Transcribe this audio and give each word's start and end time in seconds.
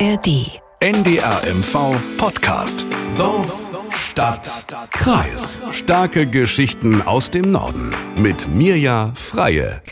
ARD. 0.00 0.62
NDRMV 0.80 1.94
Podcast. 2.16 2.86
Dorf, 3.18 3.66
Stadt, 3.90 4.64
Kreis. 4.92 5.62
Starke 5.72 6.26
Geschichten 6.26 7.02
aus 7.02 7.30
dem 7.30 7.52
Norden. 7.52 7.94
Mit 8.16 8.48
Mirja 8.48 9.12
Freie. 9.14 9.82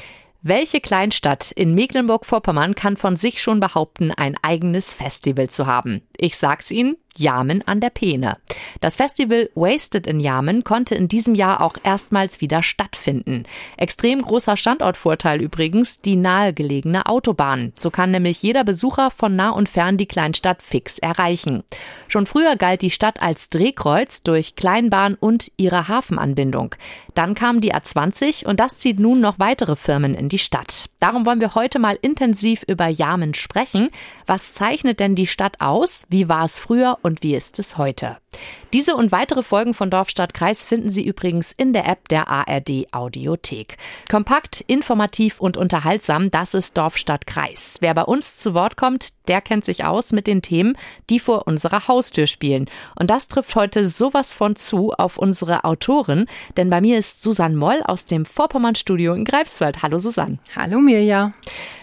Welche 0.41 0.81
Kleinstadt 0.81 1.51
in 1.51 1.75
Mecklenburg-Vorpommern 1.75 2.75
kann 2.75 2.97
von 2.97 3.17
sich 3.17 3.43
schon 3.43 3.61
behaupten, 3.61 4.11
ein 4.11 4.35
eigenes 4.41 4.95
Festival 4.95 5.51
zu 5.51 5.67
haben? 5.67 6.01
Ich 6.17 6.39
sag's 6.39 6.71
Ihnen, 6.71 6.97
Jamen 7.19 7.67
an 7.67 7.81
der 7.81 7.91
Peene. 7.91 8.37
Das 8.81 8.97
Festival 8.97 9.51
Wasted 9.55 10.07
in 10.07 10.21
Jamen 10.21 10.65
konnte 10.65 10.95
in 10.95 11.09
diesem 11.09 11.35
Jahr 11.35 11.61
auch 11.61 11.75
erstmals 11.83 12.41
wieder 12.41 12.63
stattfinden. 12.63 13.45
Extrem 13.77 14.23
großer 14.23 14.57
Standortvorteil 14.57 15.41
übrigens 15.41 16.01
die 16.01 16.17
nahegelegene 16.17 17.07
Autobahn. 17.07 17.73
So 17.77 17.91
kann 17.91 18.11
nämlich 18.11 18.43
jeder 18.43 18.65
Besucher 18.65 19.11
von 19.11 19.37
nah 19.37 19.51
und 19.51 19.69
fern 19.69 19.97
die 19.97 20.07
Kleinstadt 20.07 20.63
fix 20.63 20.99
erreichen. 20.99 21.65
Schon 22.09 22.27
früher 22.27 22.57
galt 22.57 22.83
die 22.83 22.91
Stadt 22.91 23.21
als 23.21 23.51
Drehkreuz 23.51 24.23
durch 24.23 24.57
Kleinbahn 24.57 25.15
und 25.15 25.51
ihre 25.57 25.89
Hafenanbindung. 25.89 26.75
Dann 27.15 27.35
kam 27.35 27.61
die 27.61 27.75
A20 27.75 28.47
und 28.47 28.61
das 28.61 28.79
zieht 28.79 28.99
nun 29.01 29.21
noch 29.21 29.39
weitere 29.39 29.77
Firmen 29.77 30.15
in 30.15 30.29
die 30.29 30.39
Stadt. 30.39 30.89
Darum 31.01 31.27
wollen 31.27 31.41
wir 31.41 31.55
heute 31.55 31.79
mal 31.79 31.99
intensiv 32.01 32.63
über 32.67 32.87
Jamen 32.89 33.35
sprechen. 33.35 33.89
Was 34.27 34.55
zeichnet 34.55 35.01
denn 35.01 35.15
die 35.15 35.27
Stadt 35.27 35.61
aus? 35.61 36.07
Wie 36.09 36.29
war 36.29 36.45
es 36.45 36.59
früher 36.59 36.99
wie 37.21 37.35
ist 37.35 37.59
es 37.59 37.79
heute? 37.79 38.19
Diese 38.75 38.97
und 38.97 39.13
weitere 39.13 39.43
Folgen 39.43 39.73
von 39.73 39.89
Dorf, 39.89 40.11
Stadt, 40.11 40.35
Kreis 40.35 40.67
finden 40.67 40.91
Sie 40.91 41.07
übrigens 41.07 41.53
in 41.53 41.73
der 41.73 41.89
App 41.89 42.09
der 42.09 42.29
ARD 42.29 42.93
Audiothek. 42.93 43.79
Kompakt, 44.11 44.63
informativ 44.67 45.41
und 45.41 45.57
unterhaltsam, 45.57 46.31
das 46.31 46.53
ist 46.53 46.77
Dorf, 46.77 46.99
Stadt, 46.99 47.27
Kreis. 47.27 47.79
Wer 47.81 47.95
bei 47.95 48.03
uns 48.03 48.37
zu 48.37 48.53
Wort 48.53 48.77
kommt, 48.77 49.15
der 49.29 49.41
kennt 49.41 49.65
sich 49.65 49.85
aus 49.85 50.13
mit 50.13 50.27
den 50.27 50.43
Themen, 50.43 50.77
die 51.09 51.19
vor 51.19 51.47
unserer 51.47 51.89
Haustür 51.89 52.27
spielen. 52.27 52.67
Und 52.95 53.09
das 53.11 53.29
trifft 53.29 53.55
heute 53.55 53.87
sowas 53.87 54.35
von 54.35 54.55
zu 54.55 54.93
auf 54.93 55.17
unsere 55.17 55.65
Autorin, 55.65 56.27
denn 56.59 56.69
bei 56.69 56.83
mir 56.83 56.99
ist 56.99 57.23
Susanne 57.23 57.57
Moll 57.57 57.83
aus 57.85 58.05
dem 58.05 58.27
Vorpommern-Studio 58.27 59.15
in 59.15 59.25
Greifswald. 59.25 59.83
Hallo 59.83 59.99
Susanne. 59.99 60.39
Hallo 60.55 60.81
Mirja. 60.81 61.33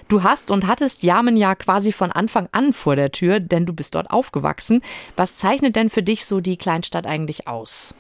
Du 0.08 0.22
hast 0.22 0.52
und 0.52 0.68
hattest 0.68 1.02
Jamen 1.02 1.36
ja 1.36 1.56
quasi 1.56 1.92
von 1.92 2.12
Anfang 2.12 2.48
an 2.52 2.74
vor 2.74 2.96
der 2.96 3.12
Tür, 3.12 3.40
denn 3.40 3.66
du 3.66 3.74
bist 3.74 3.96
dort 3.96 4.12
aufgewachsen. 4.12 4.82
Was 5.16 5.38
zeichnet 5.38 5.76
denn 5.76 5.90
für 5.90 6.04
dich 6.04 6.26
so 6.26 6.42
die 6.46 6.58
Kleinstadt 6.58 7.08
eigentlich 7.08 7.48
aus? 7.48 7.96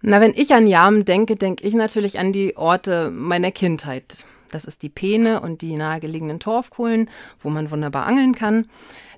Na, 0.00 0.20
wenn 0.20 0.34
ich 0.34 0.52
an 0.52 0.66
Jamen 0.66 1.04
denke, 1.04 1.36
denke 1.36 1.64
ich 1.64 1.74
natürlich 1.74 2.18
an 2.18 2.32
die 2.32 2.56
Orte 2.56 3.10
meiner 3.10 3.52
Kindheit. 3.52 4.24
Das 4.50 4.64
ist 4.64 4.82
die 4.82 4.88
Peene 4.88 5.40
und 5.40 5.62
die 5.62 5.76
nahegelegenen 5.76 6.40
Torfkohlen, 6.40 7.08
wo 7.40 7.50
man 7.50 7.70
wunderbar 7.70 8.06
angeln 8.06 8.34
kann. 8.34 8.66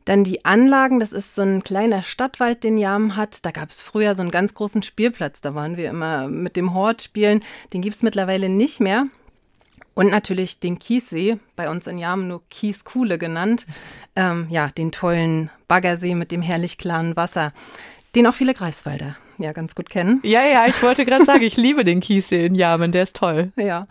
Dann 0.05 0.23
die 0.23 0.45
Anlagen, 0.45 1.01
das 1.01 1.13
ist 1.13 1.35
so 1.35 1.43
ein 1.43 1.65
kleiner 1.65 2.03
Stadtwald, 2.03 2.63
den 2.63 2.77
Jamen 2.77 3.17
hat. 3.17 3.45
Da 3.45 3.51
gab 3.51 3.71
es 3.71 3.81
früher 3.81 4.15
so 4.15 4.21
einen 4.21 4.31
ganz 4.31 4.53
großen 4.53 4.83
Spielplatz. 4.83 5.41
Da 5.41 5.55
waren 5.55 5.79
wir 5.79 5.89
immer 5.89 6.29
mit 6.29 6.57
dem 6.57 6.75
Hort 6.75 7.01
spielen. 7.01 7.43
Den 7.73 7.81
gibt 7.81 7.97
es 7.97 8.03
mittlerweile 8.03 8.51
nicht 8.51 8.81
mehr. 8.81 9.07
Und 9.95 10.11
natürlich 10.11 10.59
den 10.61 10.79
Kiessee, 10.79 11.39
bei 11.57 11.71
uns 11.71 11.87
in 11.87 11.99
Jamen 11.99 12.29
nur 12.29 12.43
Kieskuhle 12.51 13.17
genannt. 13.17 13.65
Ähm, 14.17 14.49
ja, 14.51 14.69
den 14.69 14.93
tollen 14.93 15.51
Baggersee 15.69 16.15
mit 16.17 16.33
dem 16.33 16.43
herrlich 16.43 16.79
klaren 16.79 17.17
Wasser, 17.17 17.53
den 18.15 18.27
auch 18.27 18.35
viele 18.35 18.55
Greifswalder 18.55 19.17
ja 19.39 19.53
ganz 19.53 19.75
gut 19.75 19.91
kennen. 19.91 20.21
Ja, 20.23 20.45
ja, 20.45 20.67
ich 20.67 20.83
wollte 20.83 21.05
gerade 21.05 21.25
sagen, 21.27 21.43
ich 21.43 21.57
liebe 21.57 21.85
den 21.85 22.01
Kiessee 22.01 22.47
in 22.47 22.55
Jamen, 22.55 22.93
der 22.93 23.03
ist 23.03 23.17
toll. 23.17 23.53
Ja, 23.57 23.87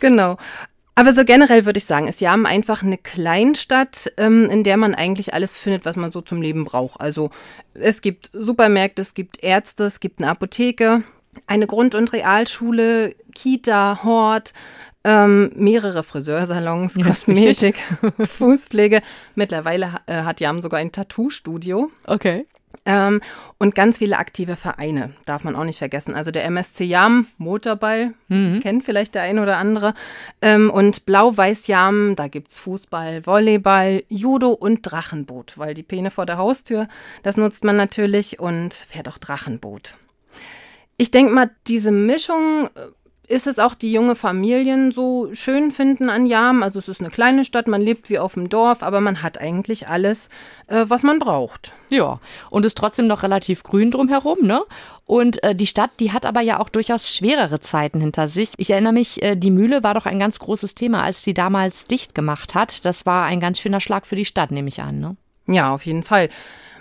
genau. 0.00 0.36
Aber 0.96 1.12
so 1.12 1.24
generell 1.24 1.66
würde 1.66 1.78
ich 1.78 1.86
sagen, 1.86 2.06
ist 2.06 2.20
Jamen 2.20 2.46
einfach 2.46 2.82
eine 2.82 2.98
Kleinstadt, 2.98 4.12
ähm, 4.16 4.48
in 4.48 4.62
der 4.62 4.76
man 4.76 4.94
eigentlich 4.94 5.34
alles 5.34 5.56
findet, 5.56 5.84
was 5.84 5.96
man 5.96 6.12
so 6.12 6.20
zum 6.20 6.40
Leben 6.40 6.64
braucht. 6.64 7.00
Also 7.00 7.30
es 7.74 8.00
gibt 8.00 8.30
Supermärkte, 8.32 9.02
es 9.02 9.14
gibt 9.14 9.42
Ärzte, 9.42 9.84
es 9.84 9.98
gibt 9.98 10.20
eine 10.20 10.30
Apotheke, 10.30 11.02
eine 11.48 11.66
Grund- 11.66 11.96
und 11.96 12.12
Realschule, 12.12 13.16
Kita, 13.34 14.04
Hort, 14.04 14.52
ähm, 15.02 15.50
mehrere 15.56 16.04
Friseursalons, 16.04 16.94
ja, 16.96 17.06
Kosmetik, 17.06 17.76
Fußpflege. 18.38 19.02
Mittlerweile 19.34 20.00
äh, 20.06 20.22
hat 20.22 20.40
Jam 20.40 20.62
sogar 20.62 20.78
ein 20.78 20.92
Tattoo-Studio. 20.92 21.90
Okay. 22.06 22.46
Ähm, 22.84 23.20
und 23.58 23.74
ganz 23.74 23.98
viele 23.98 24.18
aktive 24.18 24.56
Vereine, 24.56 25.12
darf 25.26 25.44
man 25.44 25.56
auch 25.56 25.64
nicht 25.64 25.78
vergessen. 25.78 26.14
Also 26.14 26.30
der 26.30 26.44
MSC 26.44 26.84
Jam, 26.84 27.26
Motorball, 27.38 28.14
mhm. 28.28 28.60
kennt 28.60 28.84
vielleicht 28.84 29.14
der 29.14 29.22
ein 29.22 29.38
oder 29.38 29.58
andere. 29.58 29.94
Ähm, 30.42 30.70
und 30.70 31.06
Blau-Weiß 31.06 31.66
Jam, 31.66 32.16
da 32.16 32.28
gibt's 32.28 32.58
Fußball, 32.58 33.26
Volleyball, 33.26 34.02
Judo 34.08 34.50
und 34.50 34.82
Drachenboot, 34.82 35.58
weil 35.58 35.74
die 35.74 35.82
Peene 35.82 36.10
vor 36.10 36.26
der 36.26 36.38
Haustür, 36.38 36.88
das 37.22 37.36
nutzt 37.36 37.64
man 37.64 37.76
natürlich 37.76 38.40
und 38.40 38.74
fährt 38.74 39.08
auch 39.08 39.18
Drachenboot. 39.18 39.94
Ich 40.96 41.10
denke 41.10 41.32
mal, 41.32 41.50
diese 41.66 41.90
Mischung 41.90 42.66
äh, 42.74 42.88
ist 43.28 43.46
es 43.46 43.58
auch 43.58 43.74
die 43.74 43.92
junge 43.92 44.14
Familien 44.14 44.92
so 44.92 45.28
schön 45.32 45.70
finden 45.70 46.10
an 46.10 46.26
Jam. 46.26 46.62
Also 46.62 46.78
es 46.78 46.88
ist 46.88 47.00
eine 47.00 47.10
kleine 47.10 47.44
Stadt, 47.44 47.66
man 47.66 47.80
lebt 47.80 48.10
wie 48.10 48.18
auf 48.18 48.34
dem 48.34 48.48
Dorf, 48.48 48.82
aber 48.82 49.00
man 49.00 49.22
hat 49.22 49.38
eigentlich 49.40 49.88
alles, 49.88 50.28
äh, 50.66 50.84
was 50.88 51.02
man 51.02 51.18
braucht. 51.18 51.72
Ja, 51.90 52.20
und 52.50 52.66
ist 52.66 52.76
trotzdem 52.76 53.06
noch 53.06 53.22
relativ 53.22 53.62
grün 53.62 53.90
drumherum, 53.90 54.38
ne? 54.42 54.62
Und 55.06 55.42
äh, 55.42 55.54
die 55.54 55.66
Stadt, 55.66 55.90
die 56.00 56.12
hat 56.12 56.26
aber 56.26 56.40
ja 56.40 56.60
auch 56.60 56.68
durchaus 56.68 57.14
schwerere 57.14 57.60
Zeiten 57.60 58.00
hinter 58.00 58.26
sich. 58.26 58.50
Ich 58.56 58.70
erinnere 58.70 58.92
mich, 58.92 59.22
äh, 59.22 59.36
die 59.36 59.50
Mühle 59.50 59.82
war 59.82 59.94
doch 59.94 60.06
ein 60.06 60.18
ganz 60.18 60.38
großes 60.38 60.74
Thema, 60.74 61.02
als 61.02 61.22
sie 61.22 61.34
damals 61.34 61.84
dicht 61.84 62.14
gemacht 62.14 62.54
hat. 62.54 62.84
Das 62.84 63.06
war 63.06 63.24
ein 63.24 63.40
ganz 63.40 63.58
schöner 63.58 63.80
Schlag 63.80 64.06
für 64.06 64.16
die 64.16 64.24
Stadt, 64.24 64.50
nehme 64.50 64.68
ich 64.68 64.82
an, 64.82 65.00
ne? 65.00 65.16
Ja, 65.46 65.74
auf 65.74 65.84
jeden 65.84 66.02
Fall. 66.02 66.30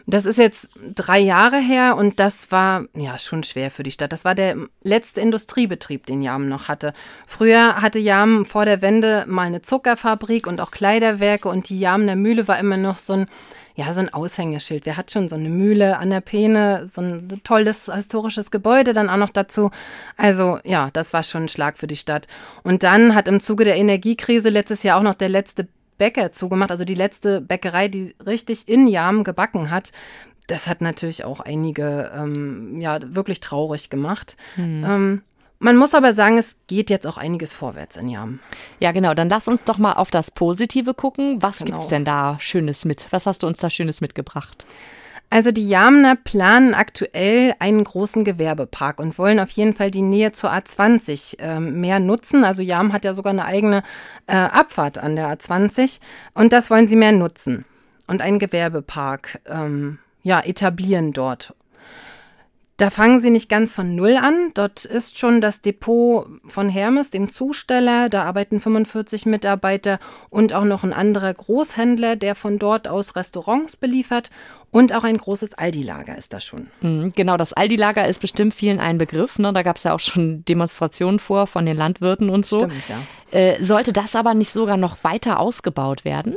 Das 0.06 0.26
ist 0.26 0.38
jetzt 0.38 0.68
drei 0.96 1.20
Jahre 1.20 1.58
her 1.58 1.96
und 1.96 2.20
das 2.20 2.52
war 2.52 2.86
ja 2.94 3.18
schon 3.18 3.44
schwer 3.44 3.72
für 3.72 3.84
die 3.84 3.92
Stadt. 3.92 4.12
Das 4.12 4.26
war 4.26 4.36
der 4.36 4.58
letzte 4.82 5.22
Industriebetrieb, 5.22 6.06
den 6.06 6.22
Jam 6.22 6.50
noch 6.50 6.68
hatte. 6.68 6.94
Früher 7.26 7.82
hatte 7.82 8.00
Jam 8.00 8.46
vor 8.46 8.66
der 8.66 8.82
Wende 8.82 9.24
mal 9.28 9.48
eine 9.48 9.62
Zuckerfabrik 9.62 10.46
und 10.46 10.60
auch 10.60 10.72
Kleiderwerke 10.72 11.48
und 11.48 11.70
die 11.70 11.80
Jamner 11.80 12.18
Mühle 12.18 12.48
war 12.48 12.60
immer 12.60 12.78
noch 12.78 12.98
so 12.98 13.14
ein 13.14 13.28
ja, 13.76 13.92
so 13.94 14.02
ein 14.02 14.14
Aushängeschild. 14.14 14.86
Wer 14.86 14.98
hat 14.98 15.12
schon 15.12 15.30
so 15.30 15.36
eine 15.36 15.50
Mühle 15.50 15.98
an 15.98 16.12
der 16.12 16.22
Peene, 16.22 16.88
so 16.94 17.02
ein 17.02 17.42
tolles 17.44 17.92
historisches 17.92 18.52
Gebäude 18.52 18.94
dann 18.94 19.10
auch 19.10 19.18
noch 19.18 19.32
dazu. 19.32 19.72
Also 20.16 20.60
ja, 20.64 20.90
das 20.94 21.12
war 21.12 21.24
schon 21.24 21.46
ein 21.46 21.48
Schlag 21.48 21.78
für 21.80 21.88
die 21.88 21.96
Stadt. 21.96 22.28
Und 22.64 22.84
dann 22.84 23.16
hat 23.16 23.28
im 23.28 23.40
Zuge 23.40 23.66
der 23.66 23.78
Energiekrise 23.78 24.50
letztes 24.50 24.84
Jahr 24.84 25.00
auch 25.00 25.04
noch 25.04 25.16
der 25.16 25.30
letzte 25.30 25.68
Bäcker 26.04 26.34
zugemacht, 26.34 26.70
also 26.70 26.84
die 26.84 26.96
letzte 26.96 27.40
Bäckerei, 27.40 27.88
die 27.88 28.14
richtig 28.26 28.68
in 28.68 28.88
Jam 28.88 29.24
gebacken 29.24 29.70
hat. 29.70 29.94
Das 30.48 30.68
hat 30.68 30.82
natürlich 30.82 31.24
auch 31.24 31.40
einige 31.40 32.12
ähm, 32.14 32.82
ja 32.82 33.00
wirklich 33.02 33.40
traurig 33.40 33.90
gemacht. 33.90 34.36
Mhm. 34.58 34.84
Ähm, 34.86 35.22
man 35.60 35.78
muss 35.78 35.94
aber 35.94 36.12
sagen, 36.12 36.38
es 36.38 36.58
geht 36.68 36.90
jetzt 36.90 37.08
auch 37.08 37.16
einiges 37.16 37.54
vorwärts 37.54 37.96
in 37.96 38.10
Jam. 38.10 38.42
Ja, 38.82 38.92
genau. 38.92 39.14
Dann 39.14 39.30
lass 39.30 39.48
uns 39.48 39.64
doch 39.64 39.78
mal 39.78 39.94
auf 39.94 40.12
das 40.12 40.30
Positive 40.30 40.94
gucken. 40.94 41.42
Was 41.42 41.60
genau. 41.60 41.72
gibt's 41.72 41.88
denn 41.88 42.04
da 42.04 42.36
Schönes 42.42 42.84
mit? 42.84 43.08
Was 43.12 43.26
hast 43.26 43.44
du 43.44 43.48
uns 43.48 43.62
da 43.62 43.70
Schönes 43.70 44.02
mitgebracht? 44.02 44.68
Also 45.34 45.52
die 45.52 45.68
Jamner 45.68 46.16
planen 46.16 46.76
aktuell 46.76 47.56
einen 47.58 47.84
großen 47.84 48.24
Gewerbepark 48.24 49.00
und 49.00 49.18
wollen 49.18 49.40
auf 49.40 49.50
jeden 49.50 49.74
Fall 49.74 49.90
die 49.90 50.04
Nähe 50.04 50.32
zur 50.32 50.52
A20 50.52 51.40
äh, 51.40 51.60
mehr 51.60 52.00
nutzen. 52.00 52.44
Also 52.44 52.62
Jam 52.62 52.94
hat 52.94 53.04
ja 53.04 53.16
sogar 53.16 53.32
eine 53.32 53.46
eigene 53.46 53.82
äh, 54.28 54.36
Abfahrt 54.36 55.00
an 55.00 55.16
der 55.16 55.36
A20 55.36 56.02
und 56.36 56.54
das 56.54 56.70
wollen 56.70 56.88
sie 56.88 56.96
mehr 56.96 57.14
nutzen 57.14 57.66
und 58.06 58.22
einen 58.22 58.38
Gewerbepark 58.38 59.40
ähm, 59.48 59.98
ja 60.22 60.40
etablieren 60.40 61.14
dort. 61.14 61.56
Da 62.84 62.90
fangen 62.90 63.22
sie 63.22 63.30
nicht 63.30 63.48
ganz 63.48 63.72
von 63.72 63.96
Null 63.96 64.18
an. 64.18 64.52
Dort 64.56 64.84
ist 64.84 65.18
schon 65.18 65.40
das 65.40 65.62
Depot 65.62 66.28
von 66.50 66.68
Hermes, 66.68 67.12
dem 67.12 67.32
Zusteller. 67.32 68.10
Da 68.10 68.26
arbeiten 68.26 68.60
45 68.60 69.26
Mitarbeiter 69.26 70.00
und 70.30 70.52
auch 70.52 70.66
noch 70.66 70.84
ein 70.84 70.92
anderer 70.92 71.34
Großhändler, 71.34 72.18
der 72.18 72.36
von 72.36 72.60
dort 72.60 72.90
aus 72.90 73.16
Restaurants 73.16 73.78
beliefert. 73.78 74.32
Und 74.70 74.94
auch 74.94 75.06
ein 75.06 75.18
großes 75.18 75.54
Aldi-Lager 75.54 76.18
ist 76.18 76.34
da 76.34 76.42
schon. 76.42 76.68
Mhm, 76.82 77.14
genau, 77.16 77.38
das 77.38 77.54
Aldi-Lager 77.54 78.06
ist 78.06 78.20
bestimmt 78.20 78.54
vielen 78.54 78.82
ein 78.82 78.98
Begriff. 78.98 79.40
Ne? 79.40 79.54
Da 79.54 79.64
gab 79.64 79.78
es 79.78 79.84
ja 79.84 79.94
auch 79.94 80.02
schon 80.02 80.44
Demonstrationen 80.44 81.20
vor 81.20 81.48
von 81.48 81.66
den 81.66 81.78
Landwirten 81.78 82.30
und 82.30 82.46
so. 82.46 82.58
Stimmt, 82.58 82.90
ja. 82.90 82.98
Äh, 83.32 83.64
sollte 83.64 83.94
das 83.94 84.14
aber 84.14 84.34
nicht 84.34 84.52
sogar 84.52 84.76
noch 84.76 85.06
weiter 85.06 85.40
ausgebaut 85.40 86.04
werden? 86.04 86.36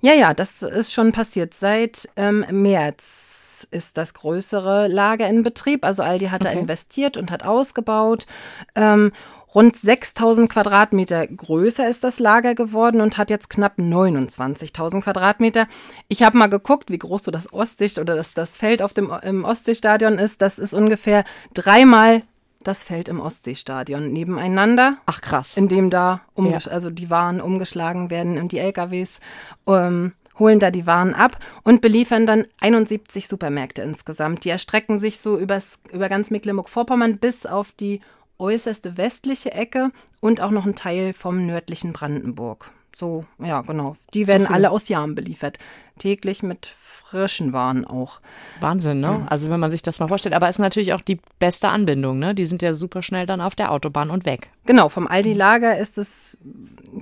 Ja, 0.00 0.14
ja, 0.14 0.32
das 0.32 0.62
ist 0.62 0.92
schon 0.92 1.10
passiert. 1.10 1.54
Seit 1.54 2.08
ähm, 2.14 2.44
März 2.52 3.27
ist 3.70 3.96
das 3.96 4.14
größere 4.14 4.88
Lager 4.88 5.28
in 5.28 5.42
Betrieb. 5.42 5.84
Also 5.84 6.02
Aldi 6.02 6.26
hat 6.26 6.42
okay. 6.42 6.54
da 6.54 6.60
investiert 6.60 7.16
und 7.16 7.30
hat 7.30 7.44
ausgebaut. 7.44 8.26
Ähm, 8.74 9.12
Rund 9.54 9.76
6000 9.76 10.50
Quadratmeter 10.50 11.26
größer 11.26 11.88
ist 11.88 12.04
das 12.04 12.18
Lager 12.18 12.54
geworden 12.54 13.00
und 13.00 13.16
hat 13.16 13.30
jetzt 13.30 13.48
knapp 13.48 13.78
29.000 13.78 15.00
Quadratmeter. 15.00 15.66
Ich 16.08 16.22
habe 16.22 16.36
mal 16.36 16.48
geguckt, 16.48 16.90
wie 16.90 16.98
groß 16.98 17.24
so 17.24 17.30
das 17.30 17.50
Ostsee 17.52 17.98
oder 17.98 18.14
das, 18.14 18.34
das 18.34 18.56
Feld 18.56 18.82
auf 18.82 18.92
dem 18.92 19.10
im 19.22 19.44
Ostseestadion 19.44 20.18
ist. 20.18 20.42
Das 20.42 20.58
ist 20.58 20.74
ungefähr 20.74 21.24
dreimal 21.54 22.22
das 22.60 22.84
Feld 22.84 23.08
im 23.08 23.20
Ostseestadion 23.20 24.12
nebeneinander. 24.12 24.98
Ach 25.06 25.22
krass. 25.22 25.56
In 25.56 25.68
dem 25.68 25.88
da 25.88 26.20
ja. 26.66 26.72
also 26.72 26.90
die 26.90 27.08
Waren 27.08 27.40
umgeschlagen 27.40 28.10
werden 28.10 28.38
und 28.38 28.52
die 28.52 28.58
LKWs. 28.58 29.20
Ähm, 29.66 30.12
holen 30.38 30.58
da 30.58 30.70
die 30.70 30.86
Waren 30.86 31.14
ab 31.14 31.38
und 31.64 31.80
beliefern 31.80 32.26
dann 32.26 32.46
71 32.60 33.28
Supermärkte 33.28 33.82
insgesamt. 33.82 34.44
Die 34.44 34.50
erstrecken 34.50 34.98
sich 34.98 35.20
so 35.20 35.38
übers, 35.38 35.78
über 35.92 36.08
ganz 36.08 36.30
Mecklenburg-Vorpommern 36.30 37.18
bis 37.18 37.46
auf 37.46 37.72
die 37.72 38.00
äußerste 38.38 38.96
westliche 38.96 39.52
Ecke 39.52 39.90
und 40.20 40.40
auch 40.40 40.50
noch 40.50 40.66
ein 40.66 40.74
Teil 40.74 41.12
vom 41.12 41.46
nördlichen 41.46 41.92
Brandenburg. 41.92 42.70
So, 42.98 43.24
ja, 43.38 43.60
genau. 43.60 43.96
Die 44.12 44.26
werden 44.26 44.48
so 44.48 44.52
alle 44.52 44.72
aus 44.72 44.88
Jahren 44.88 45.14
beliefert. 45.14 45.60
Täglich 45.98 46.42
mit 46.42 46.66
frischen 46.66 47.52
Waren 47.52 47.84
auch. 47.84 48.20
Wahnsinn, 48.58 48.98
ne? 48.98 49.24
Also 49.30 49.50
wenn 49.50 49.60
man 49.60 49.70
sich 49.70 49.82
das 49.82 50.00
mal 50.00 50.08
vorstellt. 50.08 50.34
Aber 50.34 50.48
es 50.48 50.56
ist 50.56 50.60
natürlich 50.60 50.92
auch 50.92 51.02
die 51.02 51.20
beste 51.38 51.68
Anbindung, 51.68 52.18
ne? 52.18 52.34
Die 52.34 52.44
sind 52.44 52.60
ja 52.60 52.74
super 52.74 53.04
schnell 53.04 53.24
dann 53.24 53.40
auf 53.40 53.54
der 53.54 53.70
Autobahn 53.70 54.10
und 54.10 54.26
weg. 54.26 54.50
Genau, 54.66 54.88
vom 54.88 55.06
Aldi-Lager 55.06 55.78
ist 55.78 55.96
es 55.96 56.36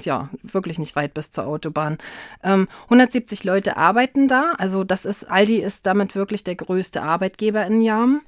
ja 0.00 0.28
wirklich 0.42 0.78
nicht 0.78 0.96
weit 0.96 1.14
bis 1.14 1.30
zur 1.30 1.46
Autobahn. 1.46 1.96
Ähm, 2.42 2.68
170 2.84 3.44
Leute 3.44 3.78
arbeiten 3.78 4.28
da. 4.28 4.52
Also 4.58 4.84
das 4.84 5.06
ist, 5.06 5.24
Aldi 5.24 5.62
ist 5.62 5.86
damit 5.86 6.14
wirklich 6.14 6.44
der 6.44 6.56
größte 6.56 7.02
Arbeitgeber 7.02 7.64
in 7.64 7.80
Jam. 7.80 8.20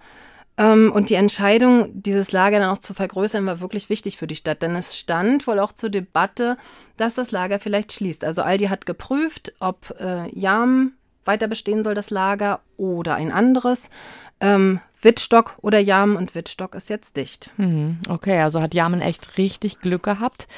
Ähm, 0.58 0.90
und 0.92 1.08
die 1.08 1.14
Entscheidung, 1.14 1.90
dieses 2.02 2.32
Lager 2.32 2.58
dann 2.58 2.70
auch 2.70 2.78
zu 2.78 2.92
vergrößern, 2.92 3.46
war 3.46 3.60
wirklich 3.60 3.88
wichtig 3.88 4.18
für 4.18 4.26
die 4.26 4.36
Stadt, 4.36 4.60
denn 4.60 4.74
es 4.74 4.98
stand 4.98 5.46
wohl 5.46 5.60
auch 5.60 5.72
zur 5.72 5.88
Debatte, 5.88 6.58
dass 6.96 7.14
das 7.14 7.30
Lager 7.30 7.60
vielleicht 7.60 7.92
schließt. 7.92 8.24
Also 8.24 8.42
Aldi 8.42 8.66
hat 8.66 8.84
geprüft, 8.84 9.54
ob 9.60 9.94
äh, 10.00 10.28
Jam 10.36 10.92
weiter 11.24 11.46
bestehen 11.46 11.84
soll, 11.84 11.94
das 11.94 12.10
Lager, 12.10 12.60
oder 12.76 13.14
ein 13.14 13.30
anderes. 13.30 13.88
Ähm, 14.40 14.80
Wittstock 15.00 15.56
oder 15.62 15.78
Jam 15.78 16.16
und 16.16 16.34
Wittstock 16.34 16.74
ist 16.74 16.88
jetzt 16.88 17.16
dicht. 17.16 17.50
Mhm, 17.56 17.98
okay, 18.08 18.40
also 18.40 18.60
hat 18.60 18.74
Jamen 18.74 19.00
echt 19.00 19.38
richtig 19.38 19.80
Glück 19.80 20.02
gehabt. 20.02 20.48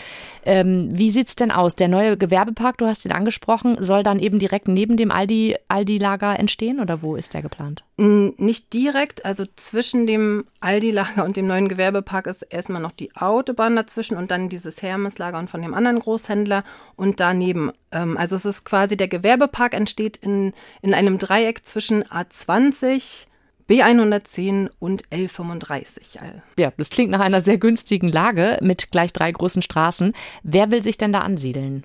Ähm, 0.44 0.90
wie 0.92 1.10
sieht 1.10 1.28
es 1.28 1.36
denn 1.36 1.50
aus? 1.50 1.76
Der 1.76 1.88
neue 1.88 2.16
Gewerbepark, 2.16 2.78
du 2.78 2.86
hast 2.86 3.04
ihn 3.04 3.12
angesprochen, 3.12 3.76
soll 3.82 4.02
dann 4.02 4.18
eben 4.18 4.38
direkt 4.38 4.68
neben 4.68 4.96
dem 4.96 5.10
Aldi-Lager 5.10 6.28
Aldi 6.28 6.40
entstehen 6.40 6.80
oder 6.80 7.02
wo 7.02 7.16
ist 7.16 7.34
der 7.34 7.42
geplant? 7.42 7.84
Nicht 7.98 8.72
direkt, 8.72 9.26
also 9.26 9.44
zwischen 9.56 10.06
dem 10.06 10.46
Aldi-Lager 10.60 11.24
und 11.24 11.36
dem 11.36 11.46
neuen 11.46 11.68
Gewerbepark 11.68 12.26
ist 12.26 12.42
erstmal 12.42 12.80
noch 12.80 12.92
die 12.92 13.14
Autobahn 13.14 13.76
dazwischen 13.76 14.16
und 14.16 14.30
dann 14.30 14.48
dieses 14.48 14.80
Hermes-Lager 14.80 15.38
und 15.38 15.50
von 15.50 15.60
dem 15.60 15.74
anderen 15.74 15.98
Großhändler 15.98 16.64
und 16.96 17.20
daneben. 17.20 17.72
Ähm, 17.92 18.16
also 18.16 18.36
es 18.36 18.46
ist 18.46 18.64
quasi, 18.64 18.96
der 18.96 19.08
Gewerbepark 19.08 19.74
entsteht 19.74 20.16
in, 20.16 20.52
in 20.80 20.94
einem 20.94 21.18
Dreieck 21.18 21.66
zwischen 21.66 22.04
A20, 22.04 23.26
B110 23.70 24.68
und 24.80 25.04
L35. 25.10 26.18
Ja, 26.58 26.72
das 26.76 26.90
klingt 26.90 27.12
nach 27.12 27.20
einer 27.20 27.40
sehr 27.40 27.56
günstigen 27.56 28.10
Lage 28.10 28.58
mit 28.62 28.90
gleich 28.90 29.12
drei 29.12 29.30
großen 29.30 29.62
Straßen. 29.62 30.12
Wer 30.42 30.72
will 30.72 30.82
sich 30.82 30.98
denn 30.98 31.12
da 31.12 31.20
ansiedeln? 31.20 31.84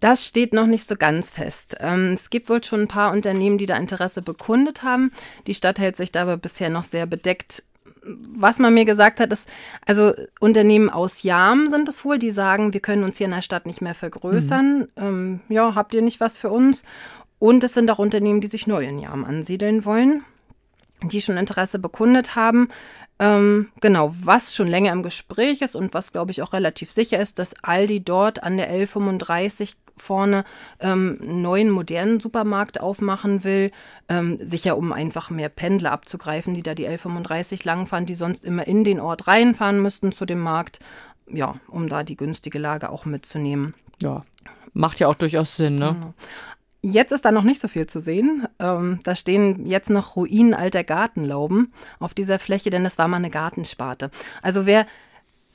Das 0.00 0.26
steht 0.26 0.54
noch 0.54 0.66
nicht 0.66 0.88
so 0.88 0.96
ganz 0.96 1.32
fest. 1.32 1.76
Ähm, 1.80 2.14
es 2.14 2.30
gibt 2.30 2.48
wohl 2.48 2.64
schon 2.64 2.82
ein 2.82 2.88
paar 2.88 3.12
Unternehmen, 3.12 3.58
die 3.58 3.66
da 3.66 3.76
Interesse 3.76 4.22
bekundet 4.22 4.82
haben. 4.82 5.12
Die 5.46 5.54
Stadt 5.54 5.78
hält 5.78 5.96
sich 5.96 6.10
da 6.10 6.22
aber 6.22 6.38
bisher 6.38 6.70
noch 6.70 6.84
sehr 6.84 7.06
bedeckt. 7.06 7.62
Was 8.02 8.58
man 8.58 8.74
mir 8.74 8.84
gesagt 8.86 9.20
hat, 9.20 9.32
ist, 9.32 9.48
also 9.86 10.12
Unternehmen 10.40 10.90
aus 10.90 11.22
Jam 11.22 11.68
sind 11.68 11.88
es 11.88 12.04
wohl, 12.04 12.18
die 12.18 12.32
sagen, 12.32 12.72
wir 12.72 12.80
können 12.80 13.04
uns 13.04 13.18
hier 13.18 13.26
in 13.26 13.32
der 13.32 13.42
Stadt 13.42 13.66
nicht 13.66 13.80
mehr 13.82 13.94
vergrößern. 13.94 14.78
Mhm. 14.78 14.88
Ähm, 14.96 15.40
ja, 15.50 15.74
habt 15.74 15.94
ihr 15.94 16.02
nicht 16.02 16.20
was 16.20 16.38
für 16.38 16.50
uns? 16.50 16.82
Und 17.38 17.62
es 17.62 17.74
sind 17.74 17.90
auch 17.90 17.98
Unternehmen, 17.98 18.40
die 18.40 18.48
sich 18.48 18.66
neu 18.66 18.84
in 18.84 18.98
Jam 18.98 19.24
ansiedeln 19.24 19.84
wollen 19.84 20.24
die 21.08 21.20
schon 21.20 21.36
Interesse 21.36 21.78
bekundet 21.78 22.36
haben. 22.36 22.68
Ähm, 23.18 23.68
genau, 23.80 24.12
was 24.22 24.54
schon 24.54 24.68
länger 24.68 24.92
im 24.92 25.02
Gespräch 25.02 25.62
ist 25.62 25.76
und 25.76 25.94
was, 25.94 26.12
glaube 26.12 26.32
ich, 26.32 26.42
auch 26.42 26.52
relativ 26.52 26.90
sicher 26.90 27.20
ist, 27.20 27.38
dass 27.38 27.54
Aldi 27.62 28.02
dort 28.04 28.42
an 28.42 28.56
der 28.56 28.72
L35 28.72 29.74
vorne 29.96 30.44
ähm, 30.80 31.18
einen 31.20 31.42
neuen 31.42 31.70
modernen 31.70 32.18
Supermarkt 32.18 32.80
aufmachen 32.80 33.44
will, 33.44 33.70
ähm, 34.08 34.38
sicher 34.40 34.76
um 34.76 34.92
einfach 34.92 35.30
mehr 35.30 35.48
Pendler 35.48 35.92
abzugreifen, 35.92 36.54
die 36.54 36.62
da 36.62 36.74
die 36.74 36.88
L35 36.88 37.64
langfahren, 37.64 38.06
die 38.06 38.16
sonst 38.16 38.44
immer 38.44 38.66
in 38.66 38.82
den 38.82 38.98
Ort 38.98 39.28
reinfahren 39.28 39.80
müssten 39.80 40.10
zu 40.10 40.26
dem 40.26 40.40
Markt, 40.40 40.80
ja, 41.32 41.54
um 41.68 41.88
da 41.88 42.02
die 42.02 42.16
günstige 42.16 42.58
Lage 42.58 42.90
auch 42.90 43.04
mitzunehmen. 43.04 43.74
Ja, 44.02 44.24
macht 44.72 44.98
ja 45.00 45.06
auch 45.06 45.14
durchaus 45.14 45.56
Sinn, 45.56 45.76
ne? 45.76 45.94
Genau. 45.94 46.14
Jetzt 46.86 47.12
ist 47.12 47.24
da 47.24 47.32
noch 47.32 47.44
nicht 47.44 47.62
so 47.62 47.68
viel 47.68 47.86
zu 47.86 47.98
sehen. 47.98 48.46
Ähm, 48.58 48.98
da 49.04 49.16
stehen 49.16 49.66
jetzt 49.66 49.88
noch 49.88 50.16
Ruinen 50.16 50.52
alter 50.52 50.84
Gartenlauben 50.84 51.72
auf 51.98 52.12
dieser 52.12 52.38
Fläche, 52.38 52.68
denn 52.68 52.84
das 52.84 52.98
war 52.98 53.08
mal 53.08 53.16
eine 53.16 53.30
Gartensparte. 53.30 54.10
Also 54.42 54.66
wer 54.66 54.86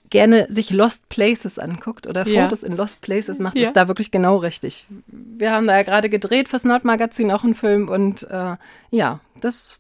gerne 0.09 0.47
sich 0.49 0.71
Lost 0.71 1.07
Places 1.07 1.59
anguckt 1.59 2.07
oder 2.07 2.27
ja. 2.27 2.43
Fotos 2.43 2.63
in 2.63 2.75
Lost 2.75 3.01
Places 3.01 3.37
macht, 3.37 3.55
ja. 3.55 3.67
ist 3.67 3.75
da 3.75 3.87
wirklich 3.87 4.09
genau 4.09 4.37
richtig. 4.37 4.87
Wir 5.05 5.51
haben 5.51 5.67
da 5.67 5.77
ja 5.77 5.83
gerade 5.83 6.09
gedreht 6.09 6.49
fürs 6.49 6.63
Nordmagazin 6.63 7.31
auch 7.31 7.43
einen 7.43 7.53
Film 7.53 7.89
und 7.89 8.23
äh, 8.23 8.55
ja, 8.89 9.19
das 9.39 9.79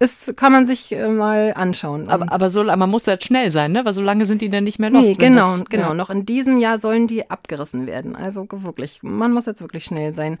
ist, 0.00 0.36
kann 0.36 0.52
man 0.52 0.64
sich 0.64 0.92
äh, 0.92 1.08
mal 1.08 1.52
anschauen. 1.56 2.08
Aber, 2.08 2.32
aber 2.32 2.50
so, 2.50 2.62
man 2.62 2.88
muss 2.88 3.06
halt 3.08 3.24
schnell 3.24 3.50
sein, 3.50 3.72
ne? 3.72 3.84
Weil 3.84 3.92
so 3.92 4.02
lange 4.02 4.26
sind 4.26 4.42
die 4.42 4.48
dann 4.48 4.62
nicht 4.62 4.78
mehr 4.78 4.90
los. 4.90 5.08
Nee, 5.08 5.14
genau, 5.14 5.58
das, 5.58 5.64
genau. 5.68 5.88
Ja. 5.88 5.94
Noch 5.94 6.10
in 6.10 6.24
diesem 6.24 6.58
Jahr 6.58 6.78
sollen 6.78 7.08
die 7.08 7.28
abgerissen 7.30 7.86
werden. 7.88 8.14
Also 8.14 8.46
wirklich, 8.48 9.00
man 9.02 9.32
muss 9.32 9.46
jetzt 9.46 9.60
wirklich 9.60 9.84
schnell 9.84 10.14
sein. 10.14 10.38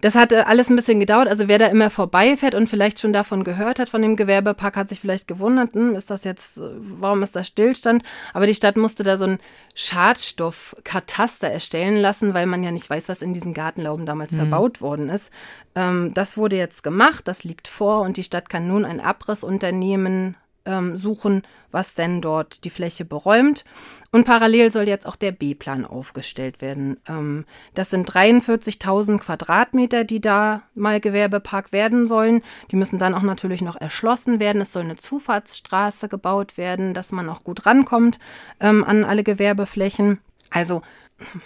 Das 0.00 0.14
hat 0.14 0.32
äh, 0.32 0.44
alles 0.46 0.70
ein 0.70 0.76
bisschen 0.76 1.00
gedauert. 1.00 1.28
Also 1.28 1.48
wer 1.48 1.58
da 1.58 1.66
immer 1.66 1.90
vorbeifährt 1.90 2.54
und 2.54 2.68
vielleicht 2.70 2.98
schon 2.98 3.12
davon 3.12 3.44
gehört 3.44 3.78
hat, 3.78 3.90
von 3.90 4.00
dem 4.00 4.16
Gewerbepark, 4.16 4.76
hat 4.76 4.88
sich 4.88 5.00
vielleicht 5.00 5.28
gewundert, 5.28 5.74
hm, 5.74 5.94
ist 5.94 6.10
das 6.10 6.24
jetzt, 6.24 6.56
äh, 6.56 6.62
warum 6.78 7.22
ist 7.22 7.36
das 7.36 7.46
Stillstand? 7.46 8.02
Aber 8.32 8.46
die 8.46 8.54
Stadt 8.54 8.78
musste 8.78 9.02
da 9.02 9.18
so 9.18 9.24
ein 9.24 9.38
Schadstoffkataster 9.74 11.48
erstellen 11.48 11.96
lassen, 11.96 12.32
weil 12.32 12.46
man 12.46 12.62
ja 12.62 12.70
nicht 12.70 12.88
weiß, 12.88 13.10
was 13.10 13.20
in 13.20 13.34
diesen 13.34 13.52
Gartenlauben 13.52 14.06
damals 14.06 14.32
mhm. 14.32 14.38
verbaut 14.38 14.80
worden 14.80 15.10
ist. 15.10 15.30
Ähm, 15.74 16.12
das 16.14 16.36
wurde 16.36 16.56
jetzt 16.56 16.82
gemacht, 16.84 17.26
das 17.26 17.44
liegt 17.44 17.66
vor 17.66 18.02
und 18.02 18.16
die 18.16 18.22
Stadt 18.22 18.48
kann 18.48 18.68
nun 18.68 18.84
ein 18.84 18.93
Abrissunternehmen 19.00 20.36
ähm, 20.66 20.96
suchen, 20.96 21.42
was 21.70 21.94
denn 21.94 22.20
dort 22.20 22.64
die 22.64 22.70
Fläche 22.70 23.04
beräumt. 23.04 23.64
Und 24.12 24.24
parallel 24.24 24.70
soll 24.70 24.88
jetzt 24.88 25.06
auch 25.06 25.16
der 25.16 25.32
B-Plan 25.32 25.84
aufgestellt 25.84 26.60
werden. 26.60 27.00
Ähm, 27.08 27.44
das 27.74 27.90
sind 27.90 28.10
43.000 28.10 29.18
Quadratmeter, 29.18 30.04
die 30.04 30.20
da 30.20 30.62
mal 30.74 31.00
Gewerbepark 31.00 31.72
werden 31.72 32.06
sollen. 32.06 32.42
Die 32.70 32.76
müssen 32.76 32.98
dann 32.98 33.14
auch 33.14 33.22
natürlich 33.22 33.60
noch 33.60 33.80
erschlossen 33.80 34.40
werden. 34.40 34.62
Es 34.62 34.72
soll 34.72 34.82
eine 34.82 34.96
Zufahrtsstraße 34.96 36.08
gebaut 36.08 36.56
werden, 36.56 36.94
dass 36.94 37.12
man 37.12 37.28
auch 37.28 37.44
gut 37.44 37.66
rankommt 37.66 38.18
ähm, 38.60 38.84
an 38.84 39.04
alle 39.04 39.24
Gewerbeflächen. 39.24 40.20
Also 40.50 40.82